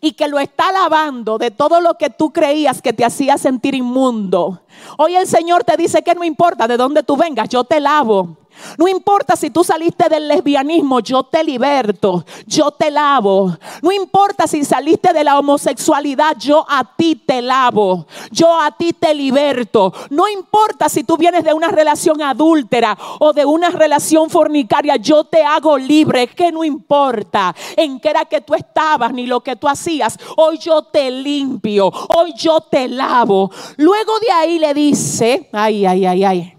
[0.00, 3.74] y que lo está lavando de todo lo que tú creías que te hacía sentir
[3.74, 4.62] inmundo.
[4.98, 8.36] Hoy el Señor te dice que no importa de dónde tú vengas, yo te lavo.
[8.78, 13.56] No importa si tú saliste del lesbianismo, yo te liberto, yo te lavo.
[13.82, 18.92] No importa si saliste de la homosexualidad, yo a ti te lavo, yo a ti
[18.92, 19.92] te liberto.
[20.10, 25.24] No importa si tú vienes de una relación adúltera o de una relación fornicaria, yo
[25.24, 26.28] te hago libre.
[26.28, 30.58] Que no importa en qué era que tú estabas ni lo que tú hacías, hoy
[30.58, 33.50] yo te limpio, hoy yo te lavo.
[33.76, 36.54] Luego de ahí le dice, ay, ay, ay, ay.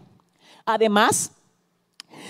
[0.66, 1.32] Además,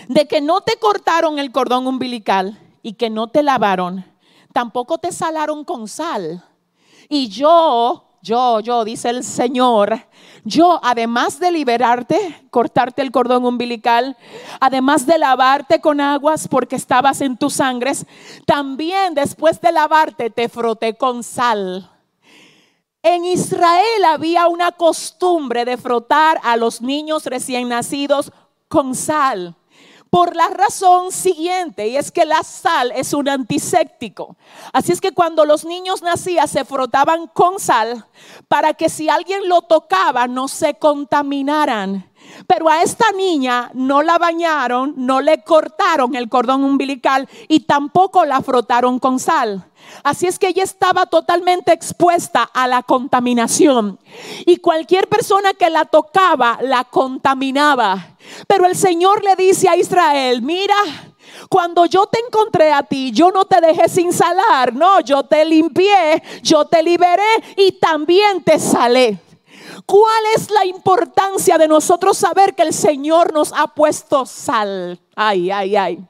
[0.08, 4.06] de que no te cortaron el cordón umbilical y que no te lavaron,
[4.54, 6.44] tampoco te salaron con sal.
[7.10, 10.08] Y yo, yo, yo, dice el Señor,
[10.44, 14.18] yo, además de liberarte, cortarte el cordón umbilical,
[14.60, 18.06] además de lavarte con aguas porque estabas en tus sangres,
[18.46, 21.92] también después de lavarte te froté con sal.
[23.02, 28.32] En Israel había una costumbre de frotar a los niños recién nacidos
[28.68, 29.56] con sal
[30.16, 34.38] por la razón siguiente, y es que la sal es un antiséptico.
[34.72, 38.06] Así es que cuando los niños nacían se frotaban con sal
[38.48, 42.10] para que si alguien lo tocaba no se contaminaran.
[42.48, 48.24] Pero a esta niña no la bañaron, no le cortaron el cordón umbilical y tampoco
[48.24, 49.70] la frotaron con sal.
[50.04, 54.00] Así es que ella estaba totalmente expuesta a la contaminación.
[54.46, 58.16] Y cualquier persona que la tocaba la contaminaba.
[58.48, 60.76] Pero el Señor le dice a Israel, mira,
[61.50, 65.46] cuando yo te encontré a ti, yo no te dejé sin salar, no, yo te
[65.46, 67.24] limpié, yo te liberé
[67.58, 69.20] y también te salé.
[69.86, 75.00] ¿Cuál es la importancia de nosotros saber que el Señor nos ha puesto sal?
[75.16, 76.08] Ay, ay, ay.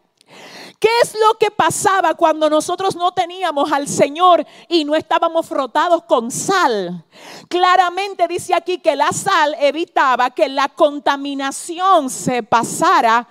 [0.80, 6.04] ¿Qué es lo que pasaba cuando nosotros no teníamos al Señor y no estábamos frotados
[6.04, 7.06] con sal?
[7.47, 13.28] Claramente dice aquí que la sal evitaba que la contaminación se pasara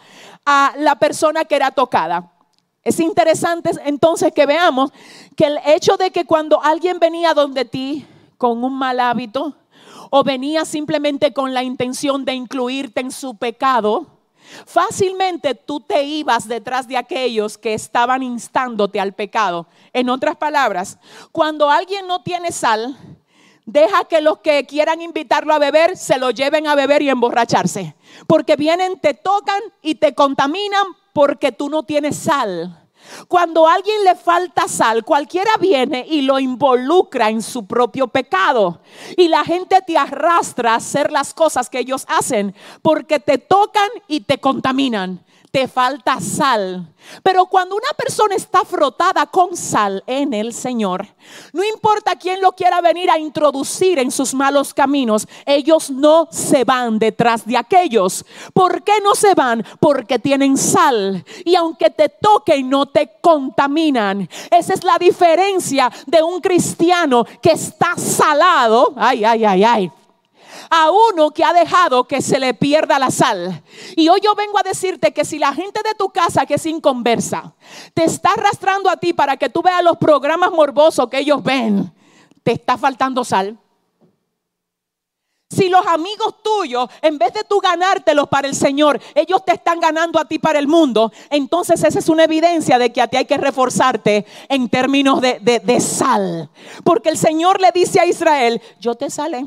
[0.47, 2.33] a la persona que era tocada.
[2.83, 4.91] Es interesante entonces que veamos
[5.37, 8.07] que el hecho de que cuando alguien venía donde ti
[8.37, 9.57] con un mal hábito
[10.11, 14.14] o venía simplemente con la intención de incluirte en su pecado,
[14.67, 19.67] Fácilmente tú te ibas detrás de aquellos que estaban instándote al pecado.
[19.93, 20.99] En otras palabras,
[21.33, 22.97] cuando alguien no tiene sal,
[23.67, 27.95] deja que los que quieran invitarlo a beber se lo lleven a beber y emborracharse.
[28.27, 32.84] Porque vienen, te tocan y te contaminan porque tú no tienes sal.
[33.29, 38.81] Cuando a alguien le falta sal, cualquiera viene y lo involucra en su propio pecado.
[39.17, 43.89] Y la gente te arrastra a hacer las cosas que ellos hacen porque te tocan
[44.09, 45.25] y te contaminan
[45.55, 46.93] te falta sal.
[47.23, 51.07] Pero cuando una persona está frotada con sal en el Señor,
[51.53, 56.65] no importa quién lo quiera venir a introducir en sus malos caminos, ellos no se
[56.65, 58.27] van detrás de aquellos.
[58.53, 59.65] ¿Por qué no se van?
[59.79, 61.25] Porque tienen sal.
[61.45, 64.29] Y aunque te toquen, no te contaminan.
[64.51, 68.93] Esa es la diferencia de un cristiano que está salado.
[68.97, 69.93] Ay, ay, ay, ay
[70.71, 73.63] a uno que ha dejado que se le pierda la sal.
[73.97, 76.67] Y hoy yo vengo a decirte que si la gente de tu casa que es
[76.67, 77.55] inconversa
[77.93, 81.93] te está arrastrando a ti para que tú veas los programas morbosos que ellos ven,
[82.43, 83.59] te está faltando sal.
[85.51, 89.79] Si los amigos tuyos, en vez de tú ganártelos para el Señor, ellos te están
[89.79, 93.19] ganando a ti para el mundo, entonces esa es una evidencia de que a ti
[93.19, 96.51] hay que reforzarte en términos de, de sal.
[96.83, 99.47] Porque el Señor le dice a Israel, yo te sale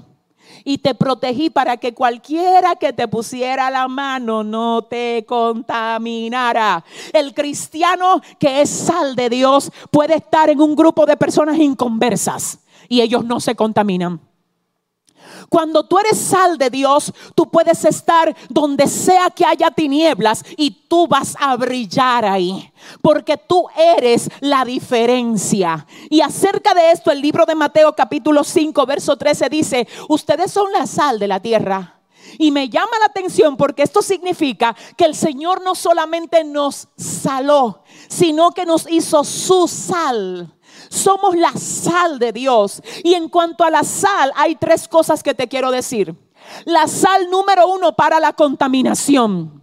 [0.68, 6.84] y te protegí para que cualquiera que te pusiera la mano no te contaminara.
[7.14, 12.60] El cristiano que es sal de Dios puede estar en un grupo de personas inconversas
[12.90, 14.27] y ellos no se contaminan.
[15.50, 20.72] Cuando tú eres sal de Dios, tú puedes estar donde sea que haya tinieblas y
[20.72, 22.72] tú vas a brillar ahí.
[23.02, 25.86] Porque tú eres la diferencia.
[26.10, 30.72] Y acerca de esto, el libro de Mateo capítulo 5, verso 13 dice, ustedes son
[30.72, 31.98] la sal de la tierra.
[32.38, 37.84] Y me llama la atención porque esto significa que el Señor no solamente nos saló,
[38.10, 40.54] sino que nos hizo su sal.
[40.90, 42.82] Somos la sal de Dios.
[43.04, 46.16] Y en cuanto a la sal, hay tres cosas que te quiero decir.
[46.66, 49.58] La sal número uno para la contaminación.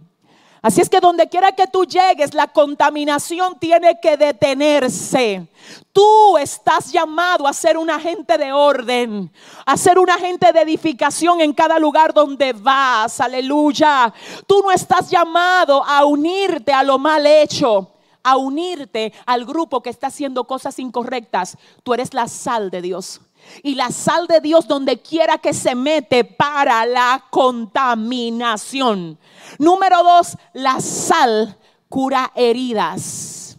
[0.65, 5.47] Así es que donde quiera que tú llegues, la contaminación tiene que detenerse.
[5.93, 9.31] Tú estás llamado a ser un agente de orden,
[9.63, 13.21] a ser un agente de edificación en cada lugar donde vas.
[13.21, 14.11] Aleluya.
[14.47, 17.94] Tú no estás llamado a unirte a lo mal hecho
[18.25, 23.21] a unirte al grupo que está haciendo cosas incorrectas, tú eres la sal de Dios.
[23.61, 29.19] Y la sal de Dios donde quiera que se mete para la contaminación.
[29.59, 31.55] Número dos, la sal
[31.87, 33.57] cura heridas.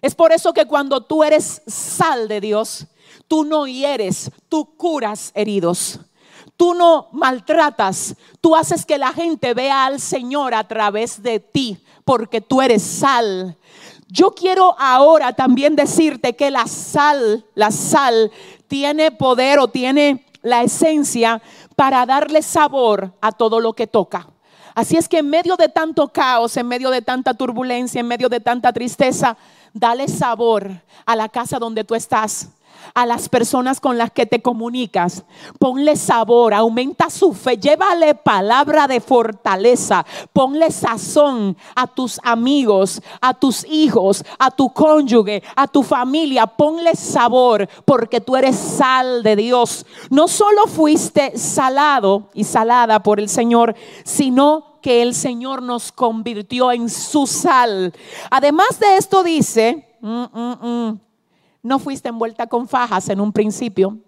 [0.00, 2.86] Es por eso que cuando tú eres sal de Dios,
[3.28, 6.00] tú no hieres, tú curas heridos.
[6.56, 11.78] Tú no maltratas, tú haces que la gente vea al Señor a través de ti
[12.08, 13.54] porque tú eres sal.
[14.08, 18.32] Yo quiero ahora también decirte que la sal, la sal
[18.66, 21.42] tiene poder o tiene la esencia
[21.76, 24.26] para darle sabor a todo lo que toca.
[24.74, 28.30] Así es que en medio de tanto caos, en medio de tanta turbulencia, en medio
[28.30, 29.36] de tanta tristeza,
[29.74, 32.48] dale sabor a la casa donde tú estás
[32.98, 35.24] a las personas con las que te comunicas.
[35.60, 43.34] Ponle sabor, aumenta su fe, llévale palabra de fortaleza, ponle sazón a tus amigos, a
[43.34, 46.48] tus hijos, a tu cónyuge, a tu familia.
[46.48, 49.86] Ponle sabor porque tú eres sal de Dios.
[50.10, 56.72] No solo fuiste salado y salada por el Señor, sino que el Señor nos convirtió
[56.72, 57.92] en su sal.
[58.28, 61.00] Además de esto dice, mm, mm, mm,
[61.68, 63.98] no fuiste envuelta con fajas en un principio.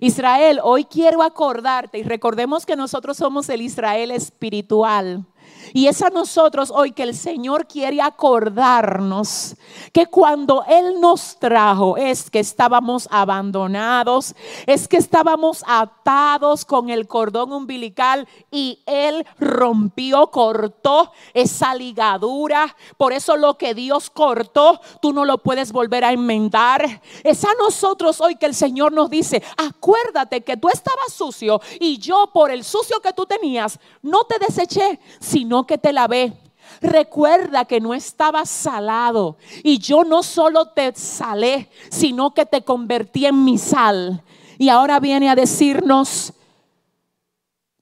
[0.00, 5.26] Israel, hoy quiero acordarte y recordemos que nosotros somos el Israel espiritual.
[5.72, 9.56] Y es a nosotros hoy que el Señor quiere acordarnos
[9.92, 14.34] que cuando Él nos trajo es que estábamos abandonados,
[14.66, 22.74] es que estábamos atados con el cordón umbilical y Él rompió, cortó esa ligadura.
[22.96, 27.02] Por eso lo que Dios cortó, tú no lo puedes volver a enmendar.
[27.22, 31.98] Es a nosotros hoy que el Señor nos dice, acuérdate que tú estabas sucio y
[31.98, 36.32] yo por el sucio que tú tenías, no te deseché, sino que te lavé.
[36.80, 43.26] Recuerda que no estabas salado y yo no solo te salé, sino que te convertí
[43.26, 44.22] en mi sal.
[44.58, 46.32] Y ahora viene a decirnos,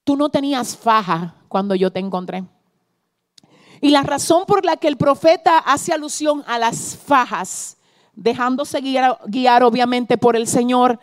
[0.03, 2.43] tú no tenías faja cuando yo te encontré.
[3.81, 7.77] Y la razón por la que el profeta hace alusión a las fajas,
[8.13, 10.99] dejándose guiar, guiar obviamente por el Señor,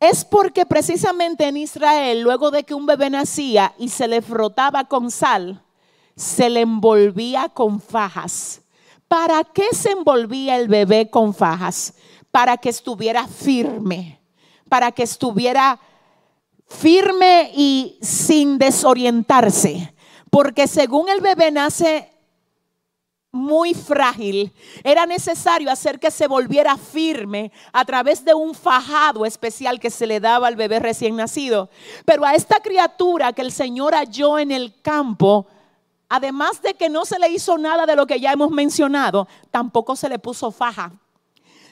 [0.00, 4.84] es porque precisamente en Israel, luego de que un bebé nacía y se le frotaba
[4.84, 5.62] con sal,
[6.14, 8.62] se le envolvía con fajas.
[9.08, 11.94] ¿Para qué se envolvía el bebé con fajas?
[12.30, 14.20] Para que estuviera firme,
[14.68, 15.80] para que estuviera
[16.66, 19.94] firme y sin desorientarse.
[20.30, 22.10] Porque según el bebé nace
[23.30, 24.52] muy frágil,
[24.82, 30.06] era necesario hacer que se volviera firme a través de un fajado especial que se
[30.06, 31.68] le daba al bebé recién nacido.
[32.04, 35.46] Pero a esta criatura que el Señor halló en el campo,
[36.08, 39.94] además de que no se le hizo nada de lo que ya hemos mencionado, tampoco
[39.94, 40.92] se le puso faja.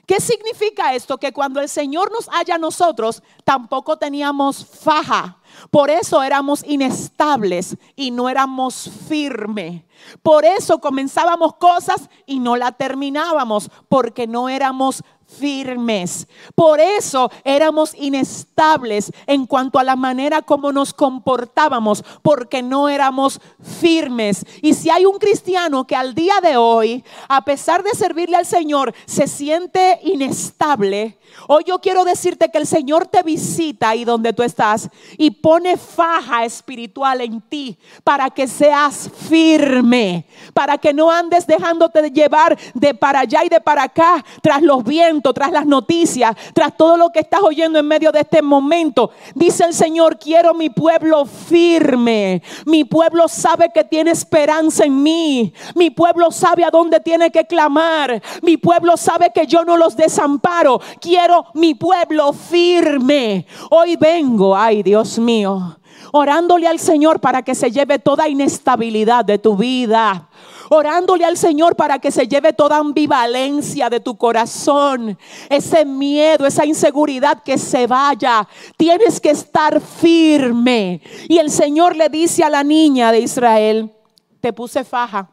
[0.07, 1.19] ¿Qué significa esto?
[1.19, 5.39] Que cuando el Señor nos halla a nosotros, tampoco teníamos faja.
[5.71, 9.83] Por eso éramos inestables y no éramos firmes.
[10.23, 16.27] Por eso comenzábamos cosas y no la terminábamos, porque no éramos firmes.
[16.55, 23.41] Por eso éramos inestables en cuanto a la manera como nos comportábamos, porque no éramos
[23.81, 24.45] firmes.
[24.63, 28.47] Y si hay un cristiano que al día de hoy, a pesar de servirle al
[28.47, 31.19] Señor, se siente inestable,
[31.49, 35.77] hoy yo quiero decirte que el Señor te visita ahí donde tú estás y pone
[35.77, 42.57] faja espiritual en ti para que seas firme, para que no andes dejándote de llevar
[42.75, 46.97] de para allá y de para acá tras los vientos tras las noticias, tras todo
[46.97, 49.11] lo que estás oyendo en medio de este momento.
[49.35, 52.43] Dice el Señor, quiero mi pueblo firme.
[52.65, 55.53] Mi pueblo sabe que tiene esperanza en mí.
[55.75, 58.23] Mi pueblo sabe a dónde tiene que clamar.
[58.43, 60.81] Mi pueblo sabe que yo no los desamparo.
[61.01, 63.47] Quiero mi pueblo firme.
[63.71, 65.79] Hoy vengo, ay Dios mío,
[66.13, 70.29] orándole al Señor para que se lleve toda inestabilidad de tu vida
[70.69, 76.65] orándole al Señor para que se lleve toda ambivalencia de tu corazón, ese miedo, esa
[76.65, 78.47] inseguridad que se vaya.
[78.77, 81.01] Tienes que estar firme.
[81.29, 83.93] Y el Señor le dice a la niña de Israel,
[84.41, 85.31] te puse faja.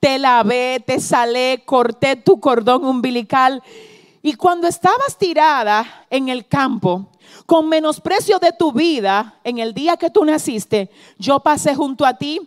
[0.00, 3.62] Te lavé, te salé, corté tu cordón umbilical.
[4.20, 7.08] Y cuando estabas tirada en el campo,
[7.46, 12.14] con menosprecio de tu vida, en el día que tú naciste, yo pasé junto a
[12.14, 12.40] ti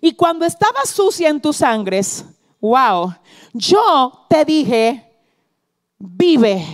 [0.00, 2.24] y cuando estaba sucia en tus sangres,
[2.60, 3.14] wow,
[3.52, 5.10] yo te dije,
[5.98, 6.64] vive.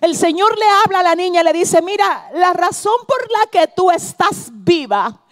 [0.00, 3.72] El Señor le habla a la niña le dice, mira, la razón por la que
[3.74, 5.24] tú estás viva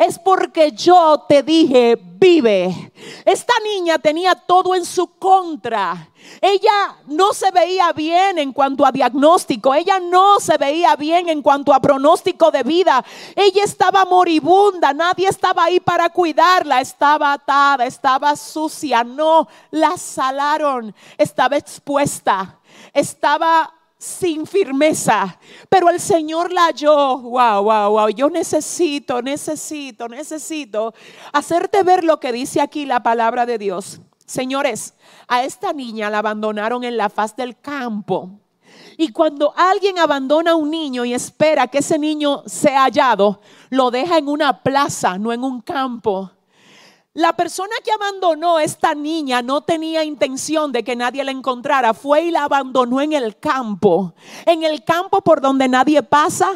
[0.00, 2.90] es porque yo te dije, vive.
[3.22, 6.08] Esta niña tenía todo en su contra.
[6.40, 11.42] Ella no se veía bien en cuanto a diagnóstico, ella no se veía bien en
[11.42, 13.04] cuanto a pronóstico de vida.
[13.36, 20.94] Ella estaba moribunda, nadie estaba ahí para cuidarla, estaba atada, estaba sucia, no la salaron,
[21.18, 22.58] estaba expuesta,
[22.94, 23.70] estaba
[24.00, 25.38] sin firmeza,
[25.68, 27.18] pero el Señor la halló.
[27.18, 28.08] Wow, wow, wow.
[28.08, 30.94] Yo necesito, necesito, necesito
[31.34, 34.00] hacerte ver lo que dice aquí la palabra de Dios.
[34.24, 34.94] Señores,
[35.28, 38.30] a esta niña la abandonaron en la faz del campo.
[38.96, 43.90] Y cuando alguien abandona a un niño y espera que ese niño sea hallado, lo
[43.90, 46.30] deja en una plaza, no en un campo.
[47.20, 51.92] La persona que abandonó esta niña no tenía intención de que nadie la encontrara.
[51.92, 54.14] Fue y la abandonó en el campo.
[54.46, 56.48] En el campo por donde nadie pasa.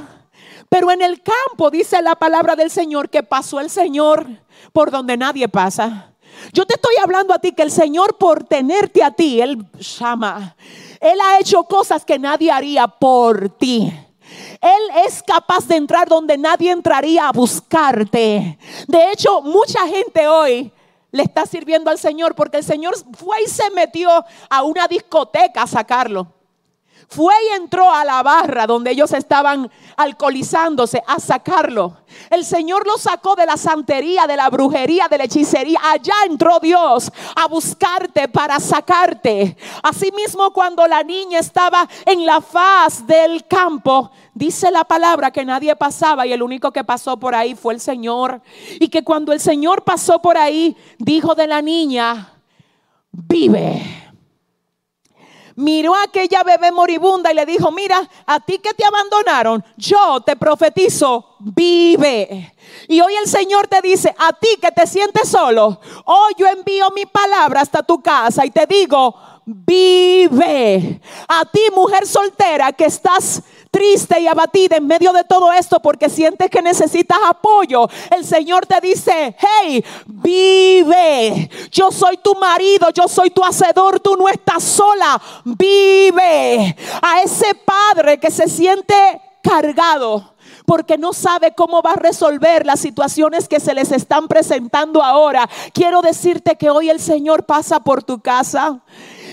[0.71, 4.27] Pero en el campo dice la palabra del Señor que pasó el Señor
[4.73, 6.13] por donde nadie pasa.
[6.55, 10.57] Yo te estoy hablando a ti que el Señor por tenerte a ti, Él llama.
[10.99, 13.93] Él ha hecho cosas que nadie haría por ti.
[14.65, 18.59] Él es capaz de entrar donde nadie entraría a buscarte.
[18.89, 20.73] De hecho, mucha gente hoy
[21.11, 24.09] le está sirviendo al Señor porque el Señor fue y se metió
[24.49, 26.29] a una discoteca a sacarlo.
[27.09, 31.99] Fue y entró a la barra donde ellos estaban alcoholizándose a sacarlo.
[32.31, 35.79] El Señor lo sacó de la santería, de la brujería, de la hechicería.
[35.83, 39.57] Allá entró Dios a buscarte para sacarte.
[39.83, 45.75] Asimismo, cuando la niña estaba en la faz del campo, dice la palabra que nadie
[45.77, 48.41] pasaba y el único que pasó por ahí fue el Señor.
[48.81, 52.33] Y que cuando el Señor pasó por ahí, dijo de la niña,
[53.13, 54.04] vive
[55.57, 60.21] miró a aquella bebé moribunda y le dijo, mira, a ti que te abandonaron, yo
[60.21, 62.55] te profetizo, vive.
[62.89, 66.91] Y hoy el Señor te dice, a ti que te sientes solo, hoy yo envío
[66.91, 71.01] mi palabra hasta tu casa y te digo, vive.
[71.29, 73.43] A ti mujer soltera que estás
[73.75, 78.67] triste y abatida en medio de todo esto porque sientes que necesitas apoyo, el Señor
[78.67, 81.51] te dice, hey, vive.
[81.73, 86.77] Yo soy tu marido, yo soy tu hacedor, tú no estás sola, vive.
[87.03, 88.95] A ese padre que se siente
[89.43, 90.35] cargado
[90.67, 95.51] porque no sabe cómo va a resolver las situaciones que se les están presentando ahora.
[95.73, 98.81] Quiero decirte que hoy el Señor pasa por tu casa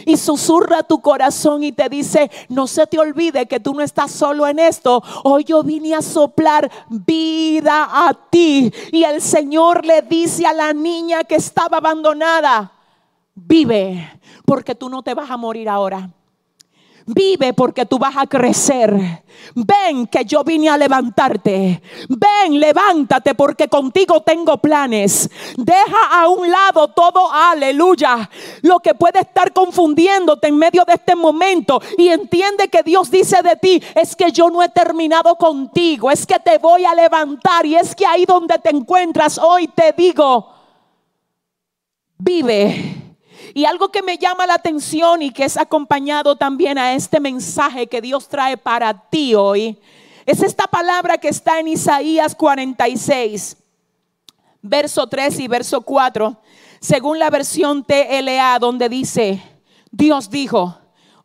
[0.05, 4.11] y susurra tu corazón y te dice, no se te olvide que tú no estás
[4.11, 5.03] solo en esto.
[5.23, 8.71] Hoy yo vine a soplar vida a ti.
[8.91, 12.71] Y el Señor le dice a la niña que estaba abandonada,
[13.33, 16.09] vive, porque tú no te vas a morir ahora.
[17.05, 19.23] Vive porque tú vas a crecer.
[19.55, 21.81] Ven que yo vine a levantarte.
[22.09, 25.29] Ven, levántate porque contigo tengo planes.
[25.57, 28.29] Deja a un lado todo, aleluya,
[28.61, 31.81] lo que puede estar confundiéndote en medio de este momento.
[31.97, 36.25] Y entiende que Dios dice de ti, es que yo no he terminado contigo, es
[36.25, 37.65] que te voy a levantar.
[37.65, 40.47] Y es que ahí donde te encuentras hoy te digo,
[42.17, 43.10] vive
[43.53, 47.87] y algo que me llama la atención y que es acompañado también a este mensaje
[47.87, 49.77] que Dios trae para ti hoy,
[50.25, 53.57] es esta palabra que está en Isaías 46,
[54.61, 56.37] verso 3 y verso 4,
[56.79, 59.41] según la versión TLA, donde dice,
[59.91, 60.77] Dios dijo,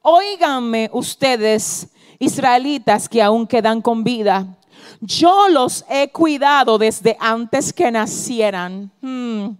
[0.02, 4.46] oíganme ustedes, israelitas que aún quedan con vida,
[5.00, 8.90] yo los he cuidado desde antes que nacieran.
[9.00, 9.50] Hmm.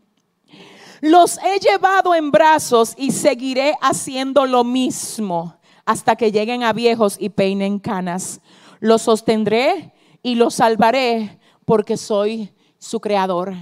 [1.06, 7.16] Los he llevado en brazos y seguiré haciendo lo mismo hasta que lleguen a viejos
[7.20, 8.40] y peinen canas.
[8.80, 9.94] Los sostendré
[10.24, 13.54] y los salvaré porque soy su creador.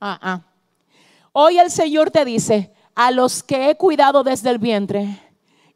[0.00, 0.40] Ah, ah.
[1.32, 5.20] Hoy el Señor te dice, a los que he cuidado desde el vientre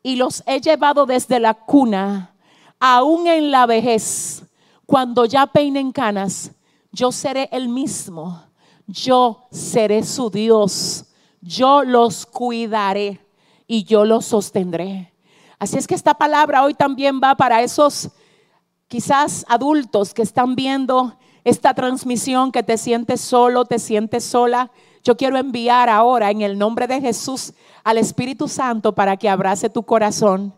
[0.02, 2.34] y los he llevado desde la cuna,
[2.80, 4.44] aún en la vejez,
[4.86, 6.52] cuando ya peinen canas,
[6.90, 8.42] yo seré el mismo
[8.86, 11.06] yo seré su Dios,
[11.40, 13.20] yo los cuidaré
[13.66, 15.12] y yo los sostendré.
[15.58, 18.10] Así es que esta palabra hoy también va para esos
[18.88, 24.70] quizás adultos que están viendo esta transmisión, que te sientes solo, te sientes sola.
[25.02, 27.52] Yo quiero enviar ahora en el nombre de Jesús
[27.84, 30.54] al Espíritu Santo para que abrace tu corazón.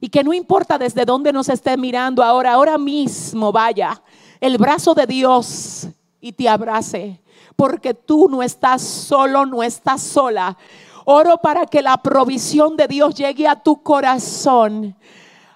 [0.00, 4.02] Y que no importa desde dónde nos esté mirando ahora, ahora mismo vaya
[4.40, 5.88] el brazo de Dios
[6.20, 7.20] y te abrace
[7.56, 10.56] porque tú no estás solo, no estás sola.
[11.04, 14.96] Oro para que la provisión de Dios llegue a tu corazón.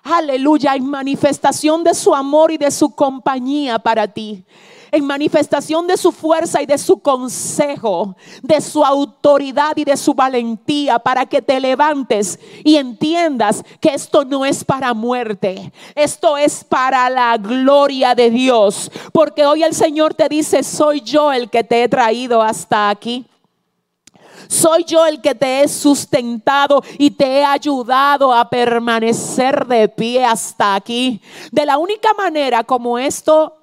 [0.02, 4.44] Aleluya, en manifestación de su amor y de su compañía para ti
[4.90, 10.14] en manifestación de su fuerza y de su consejo, de su autoridad y de su
[10.14, 16.64] valentía para que te levantes y entiendas que esto no es para muerte, esto es
[16.64, 21.64] para la gloria de Dios, porque hoy el Señor te dice, soy yo el que
[21.64, 23.26] te he traído hasta aquí.
[24.48, 30.24] Soy yo el que te he sustentado y te he ayudado a permanecer de pie
[30.24, 31.20] hasta aquí.
[31.52, 33.54] De la única manera como esto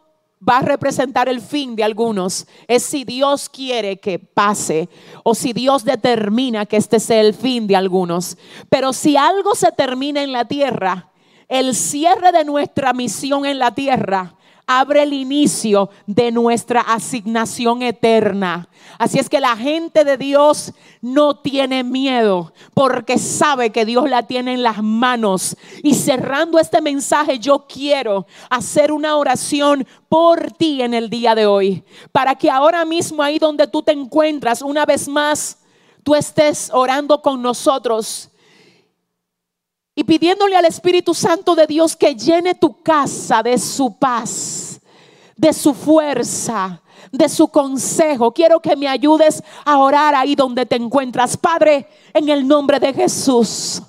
[0.48, 4.90] va a representar el fin de algunos es si Dios quiere que pase
[5.24, 8.38] o si Dios determina que este sea el fin de algunos.
[8.70, 11.10] Pero si algo se termina en la tierra,
[11.48, 14.36] el cierre de nuestra misión en la tierra
[14.68, 18.68] abre el inicio de nuestra asignación eterna.
[18.98, 24.24] Así es que la gente de Dios no tiene miedo porque sabe que Dios la
[24.24, 25.58] tiene en las manos.
[25.84, 31.46] Y cerrando este mensaje, yo quiero hacer una oración por ti en el día de
[31.46, 31.84] hoy.
[32.12, 35.58] Para que ahora mismo ahí donde tú te encuentras, una vez más,
[36.04, 38.30] tú estés orando con nosotros
[39.96, 44.82] y pidiéndole al Espíritu Santo de Dios que llene tu casa de su paz,
[45.38, 46.82] de su fuerza,
[47.14, 48.34] de su consejo.
[48.34, 51.38] Quiero que me ayudes a orar ahí donde te encuentras.
[51.38, 53.82] Padre, en el nombre de Jesús.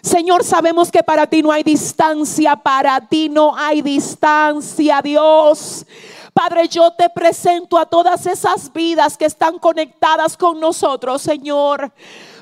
[0.00, 5.84] Señor, sabemos que para ti no hay distancia, para ti no hay distancia, Dios.
[6.32, 11.92] Padre, yo te presento a todas esas vidas que están conectadas con nosotros, Señor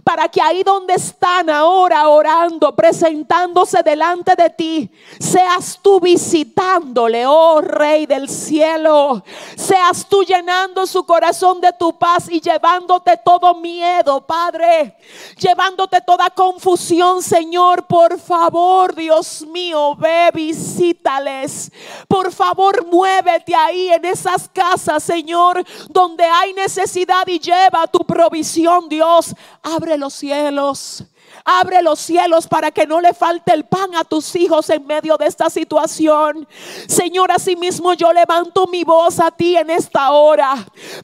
[0.07, 7.61] para que ahí donde están ahora orando, presentándose delante de ti, seas tú visitándole, oh
[7.61, 9.25] Rey del cielo.
[9.57, 14.97] Seas tú llenando su corazón de tu paz y llevándote todo miedo, Padre.
[15.41, 17.89] Llevándote toda confusión, Señor.
[17.89, 21.73] Por favor, Dios mío, ve, visítales.
[22.07, 28.89] Por favor, muévete ahí en esas casas, Señor, donde hay necesidad y lleva tu provisión,
[28.89, 29.35] Dios.
[29.65, 31.05] Abre los cielos.
[31.45, 35.17] Abre los cielos para que no le falte el pan a tus hijos en medio
[35.17, 36.47] de esta situación.
[36.89, 40.55] Señor, asimismo yo levanto mi voz a ti en esta hora,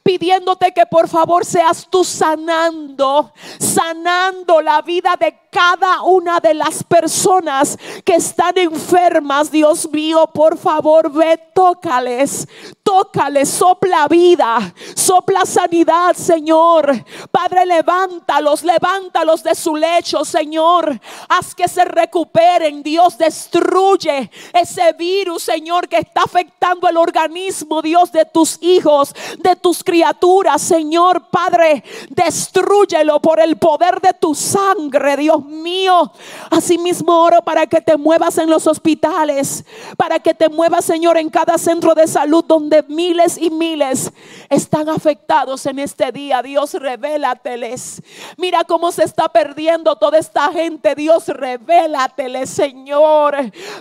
[0.03, 6.83] pidiéndote que por favor seas tú sanando, sanando la vida de cada una de las
[6.83, 9.51] personas que están enfermas.
[9.51, 12.47] Dios mío, por favor, ve, tócales,
[12.81, 16.91] tócales, sopla vida, sopla sanidad, Señor.
[17.31, 20.99] Padre, levántalos, levántalos de su lecho, Señor.
[21.27, 28.11] Haz que se recuperen, Dios, destruye ese virus, Señor, que está afectando el organismo, Dios,
[28.11, 35.17] de tus hijos, de tus criaturas, Señor, Padre, destruyelo por el poder de tu sangre,
[35.17, 36.11] Dios mío.
[36.49, 39.65] Asimismo oro para que te muevas en los hospitales,
[39.97, 44.11] para que te muevas, Señor, en cada centro de salud donde miles y miles
[44.49, 46.41] están afectados en este día.
[46.41, 48.01] Dios, revélateles.
[48.37, 50.95] Mira cómo se está perdiendo toda esta gente.
[50.95, 53.37] Dios, revélateles, Señor.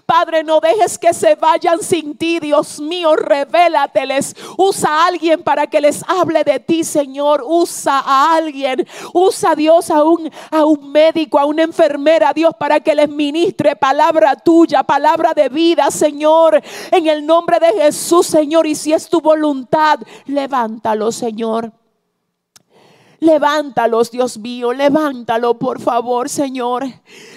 [0.06, 4.36] Padre, no dejes que se vayan sin ti, Dios mío, revélateles.
[4.56, 7.42] Usa a alguien para que les hable de ti, Señor.
[7.44, 8.86] Usa a alguien.
[9.12, 13.74] Usa Dios a un, a un médico, a un enfermera, Dios, para que les ministre
[13.74, 16.62] palabra tuya, palabra de vida, Señor,
[16.92, 18.68] en el nombre de Jesús, Señor.
[18.68, 21.81] Y si es tu voluntad, levántalo, Señor.
[23.22, 26.86] Levántalos, Dios mío, levántalo, por favor, Señor.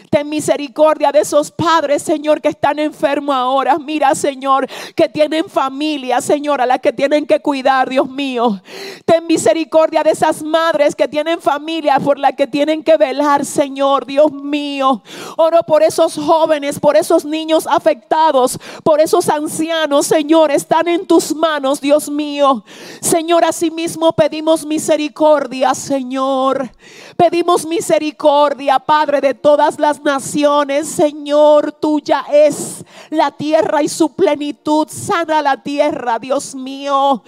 [0.09, 3.77] Ten misericordia de esos padres, Señor, que están enfermos ahora.
[3.77, 8.61] Mira, Señor, que tienen familia, Señor, a la que tienen que cuidar, Dios mío.
[9.05, 14.05] Ten misericordia de esas madres que tienen familia por la que tienen que velar, Señor,
[14.05, 15.01] Dios mío.
[15.37, 21.35] Oro por esos jóvenes, por esos niños afectados, por esos ancianos, Señor, están en tus
[21.35, 22.63] manos, Dios mío.
[23.01, 26.69] Señor, asimismo pedimos misericordia, Señor.
[27.17, 30.87] Pedimos misericordia, Padre, de todas las naciones.
[30.87, 34.87] Señor, tuya es la tierra y su plenitud.
[34.89, 37.23] Sana la tierra, Dios mío.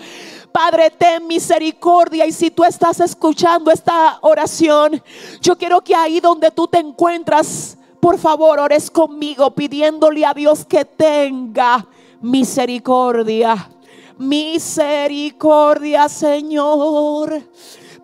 [0.52, 2.26] Padre, ten misericordia.
[2.26, 5.02] Y si tú estás escuchando esta oración,
[5.42, 10.66] yo quiero que ahí donde tú te encuentras, por favor, ores conmigo pidiéndole a Dios
[10.66, 11.86] que tenga
[12.22, 13.70] misericordia.
[14.18, 17.44] Misericordia, Señor.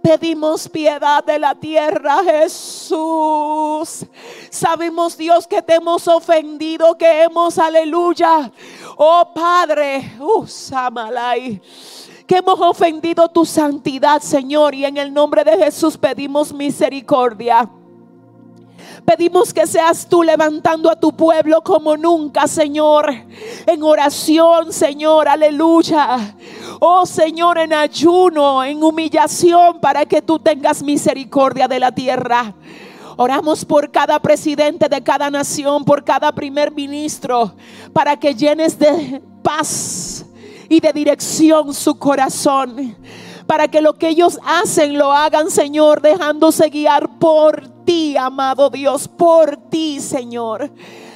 [0.03, 4.05] Pedimos piedad de la tierra, Jesús.
[4.49, 8.51] Sabemos, Dios, que te hemos ofendido, que hemos, aleluya.
[8.97, 11.61] Oh Padre, Usamalai.
[12.27, 14.75] Que hemos ofendido tu santidad, Señor.
[14.75, 17.69] Y en el nombre de Jesús pedimos misericordia.
[19.05, 23.13] Pedimos que seas tú levantando a tu pueblo como nunca, Señor.
[23.65, 26.35] En oración, Señor, aleluya.
[26.79, 32.53] Oh Señor, en ayuno, en humillación, para que tú tengas misericordia de la tierra.
[33.17, 37.53] Oramos por cada presidente de cada nación, por cada primer ministro,
[37.91, 40.25] para que llenes de paz
[40.69, 42.95] y de dirección su corazón.
[43.47, 49.07] Para que lo que ellos hacen lo hagan, Señor, dejándose guiar por ti, amado Dios,
[49.07, 50.71] por ti, Señor.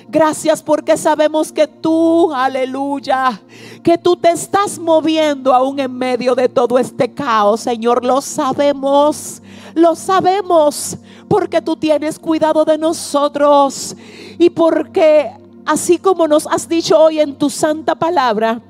[0.09, 3.41] Gracias porque sabemos que tú, aleluya,
[3.83, 8.05] que tú te estás moviendo aún en medio de todo este caos, Señor.
[8.05, 9.41] Lo sabemos,
[9.73, 10.97] lo sabemos,
[11.27, 13.97] porque tú tienes cuidado de nosotros
[14.39, 15.29] y porque
[15.65, 18.61] así como nos has dicho hoy en tu santa palabra,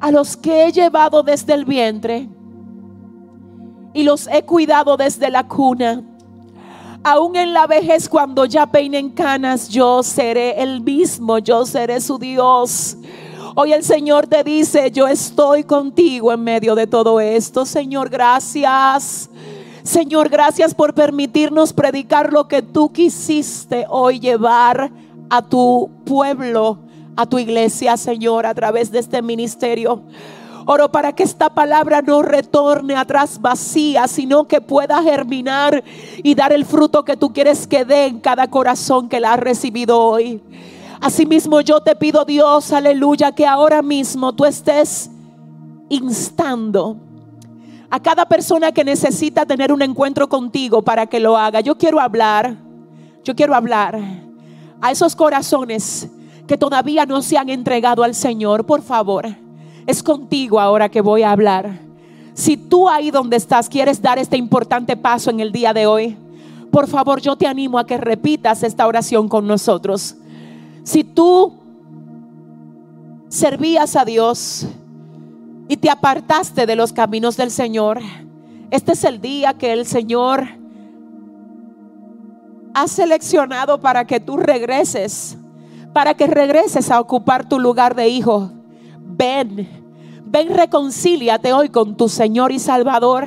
[0.00, 2.28] a los que he llevado desde el vientre
[3.98, 6.04] y los he cuidado desde la cuna
[7.02, 12.18] aún en la vejez cuando ya peinen canas, yo seré el mismo, yo seré su
[12.18, 12.96] Dios.
[13.54, 17.64] Hoy el Señor te dice, yo estoy contigo en medio de todo esto.
[17.64, 19.30] Señor, gracias.
[19.82, 24.90] Señor, gracias por permitirnos predicar lo que tú quisiste hoy llevar
[25.30, 26.78] a tu pueblo,
[27.16, 30.02] a tu iglesia, Señor, a través de este ministerio.
[30.70, 35.82] Oro para que esta palabra no retorne atrás vacía, sino que pueda germinar
[36.22, 39.36] y dar el fruto que tú quieres que dé en cada corazón que la ha
[39.38, 40.42] recibido hoy.
[41.00, 45.10] Asimismo yo te pido Dios, aleluya, que ahora mismo tú estés
[45.88, 46.98] instando
[47.88, 51.62] a cada persona que necesita tener un encuentro contigo para que lo haga.
[51.62, 52.58] Yo quiero hablar,
[53.24, 53.98] yo quiero hablar
[54.82, 56.10] a esos corazones
[56.46, 58.66] que todavía no se han entregado al Señor.
[58.66, 59.47] Por favor,
[59.88, 61.80] es contigo ahora que voy a hablar.
[62.34, 66.16] Si tú ahí donde estás quieres dar este importante paso en el día de hoy,
[66.70, 70.14] por favor yo te animo a que repitas esta oración con nosotros.
[70.84, 71.54] Si tú
[73.30, 74.68] servías a Dios,
[75.68, 78.00] y te apartaste de los caminos del Señor,
[78.70, 80.48] este es el día que el Señor
[82.74, 85.36] ha seleccionado para que tú regreses,
[85.92, 88.50] para que regreses a ocupar tu lugar de hijo.
[89.08, 89.68] Ven,
[90.24, 93.26] ven, reconcíliate hoy con tu Señor y Salvador.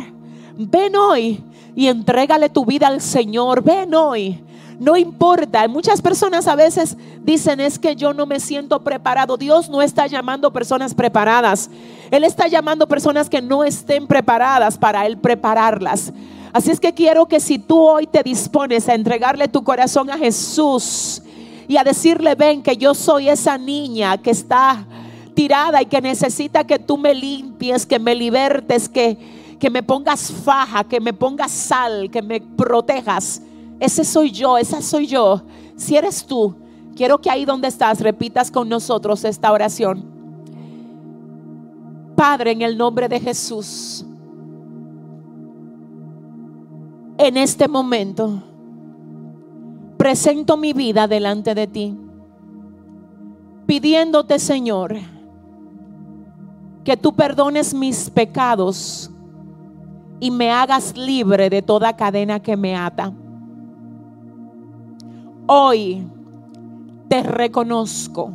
[0.56, 1.44] Ven hoy
[1.76, 3.64] y entrégale tu vida al Señor.
[3.64, 4.44] Ven hoy
[4.82, 5.68] no importa.
[5.68, 9.38] Muchas personas a veces dicen es que yo no me siento preparado.
[9.38, 11.70] Dios no está llamando personas preparadas.
[12.10, 16.12] Él está llamando personas que no estén preparadas para Él prepararlas.
[16.52, 20.18] Así es que quiero que si tú hoy te dispones a entregarle tu corazón a
[20.18, 21.22] Jesús
[21.68, 24.84] y a decirle, ven que yo soy esa niña que está
[25.42, 29.18] tirada y que necesita que tú me limpies, que me libertes, que,
[29.60, 33.42] que me pongas faja, que me pongas sal, que me protejas.
[33.80, 35.42] Ese soy yo, esa soy yo.
[35.76, 36.56] Si eres tú,
[36.96, 40.06] quiero que ahí donde estás repitas con nosotros esta oración.
[42.16, 44.06] Padre, en el nombre de Jesús,
[47.18, 48.44] en este momento,
[49.98, 51.98] presento mi vida delante de ti,
[53.66, 55.00] pidiéndote, Señor,
[56.84, 59.12] que tú perdones mis pecados
[60.20, 63.14] y me hagas libre de toda cadena que me ata.
[65.48, 66.08] Hoy
[67.08, 68.32] te reconozco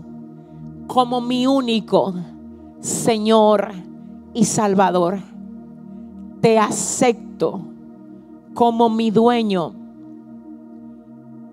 [0.87, 2.15] como mi único
[2.81, 3.73] Señor
[4.35, 5.21] y Salvador.
[6.41, 7.61] Te acepto
[8.55, 9.73] como mi dueño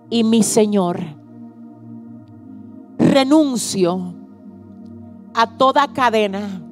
[0.09, 0.99] y mi Señor.
[2.97, 4.13] Renuncio
[5.33, 6.62] a toda cadena,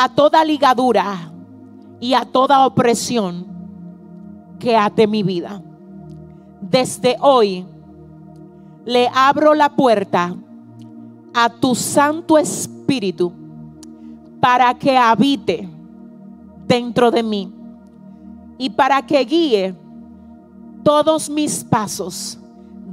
[0.00, 1.32] a toda ligadura
[1.98, 3.44] y a toda opresión
[4.60, 5.60] que ate mi vida
[6.60, 7.66] desde hoy
[8.84, 10.36] le abro la puerta
[11.34, 13.32] a tu Santo Espíritu
[14.40, 15.68] para que habite
[16.68, 17.52] dentro de mí
[18.56, 19.74] y para que guíe
[20.84, 22.38] todos mis pasos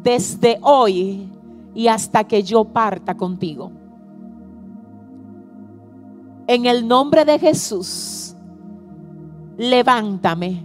[0.02, 1.30] desde hoy
[1.76, 3.85] y hasta que yo parta contigo.
[6.48, 8.36] En el nombre de Jesús,
[9.58, 10.64] levántame,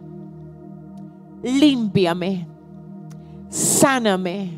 [1.43, 2.51] límpiame
[3.51, 4.53] sáname,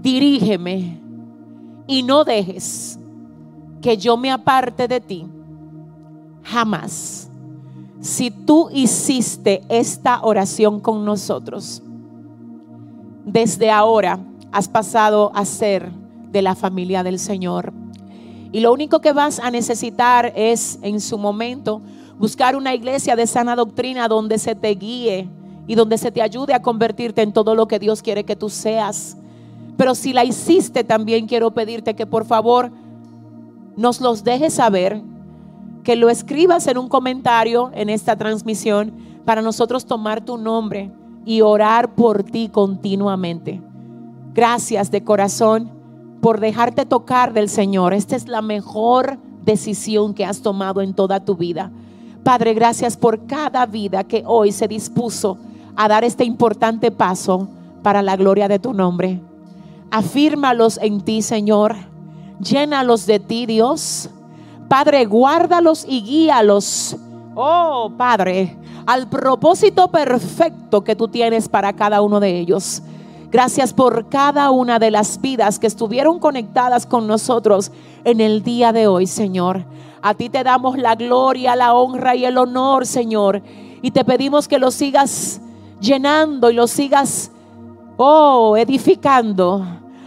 [0.00, 1.00] dirígeme
[1.86, 2.98] y no dejes
[3.82, 5.26] que yo me aparte de ti.
[6.42, 7.28] Jamás.
[8.00, 11.82] Si tú hiciste esta oración con nosotros,
[13.26, 14.18] desde ahora
[14.52, 15.90] has pasado a ser
[16.30, 17.74] de la familia del Señor.
[18.52, 21.80] Y lo único que vas a necesitar es en su momento
[22.18, 25.28] buscar una iglesia de sana doctrina donde se te guíe
[25.66, 28.48] y donde se te ayude a convertirte en todo lo que Dios quiere que tú
[28.48, 29.16] seas.
[29.76, 32.72] Pero si la hiciste, también quiero pedirte que por favor
[33.76, 35.00] nos los dejes saber,
[35.84, 38.92] que lo escribas en un comentario en esta transmisión
[39.24, 40.90] para nosotros tomar tu nombre
[41.24, 43.62] y orar por ti continuamente.
[44.34, 45.79] Gracias de corazón
[46.20, 47.94] por dejarte tocar del Señor.
[47.94, 51.70] Esta es la mejor decisión que has tomado en toda tu vida.
[52.22, 55.38] Padre, gracias por cada vida que hoy se dispuso
[55.76, 57.48] a dar este importante paso
[57.82, 59.20] para la gloria de tu nombre.
[59.90, 61.76] Afírmalos en ti, Señor.
[62.38, 64.10] Llénalos de ti, Dios.
[64.68, 66.96] Padre, guárdalos y guíalos.
[67.34, 68.56] Oh, Padre,
[68.86, 72.82] al propósito perfecto que tú tienes para cada uno de ellos.
[73.30, 77.70] Gracias por cada una de las vidas que estuvieron conectadas con nosotros
[78.02, 79.64] en el día de hoy, Señor.
[80.02, 83.40] A ti te damos la gloria, la honra y el honor, Señor.
[83.82, 85.40] Y te pedimos que lo sigas
[85.80, 87.30] llenando y lo sigas,
[87.96, 89.64] oh, edificando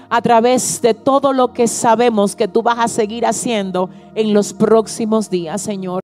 [0.10, 4.54] a través de todo lo que sabemos que tú vas a seguir haciendo en los
[4.54, 6.03] próximos días, Señor.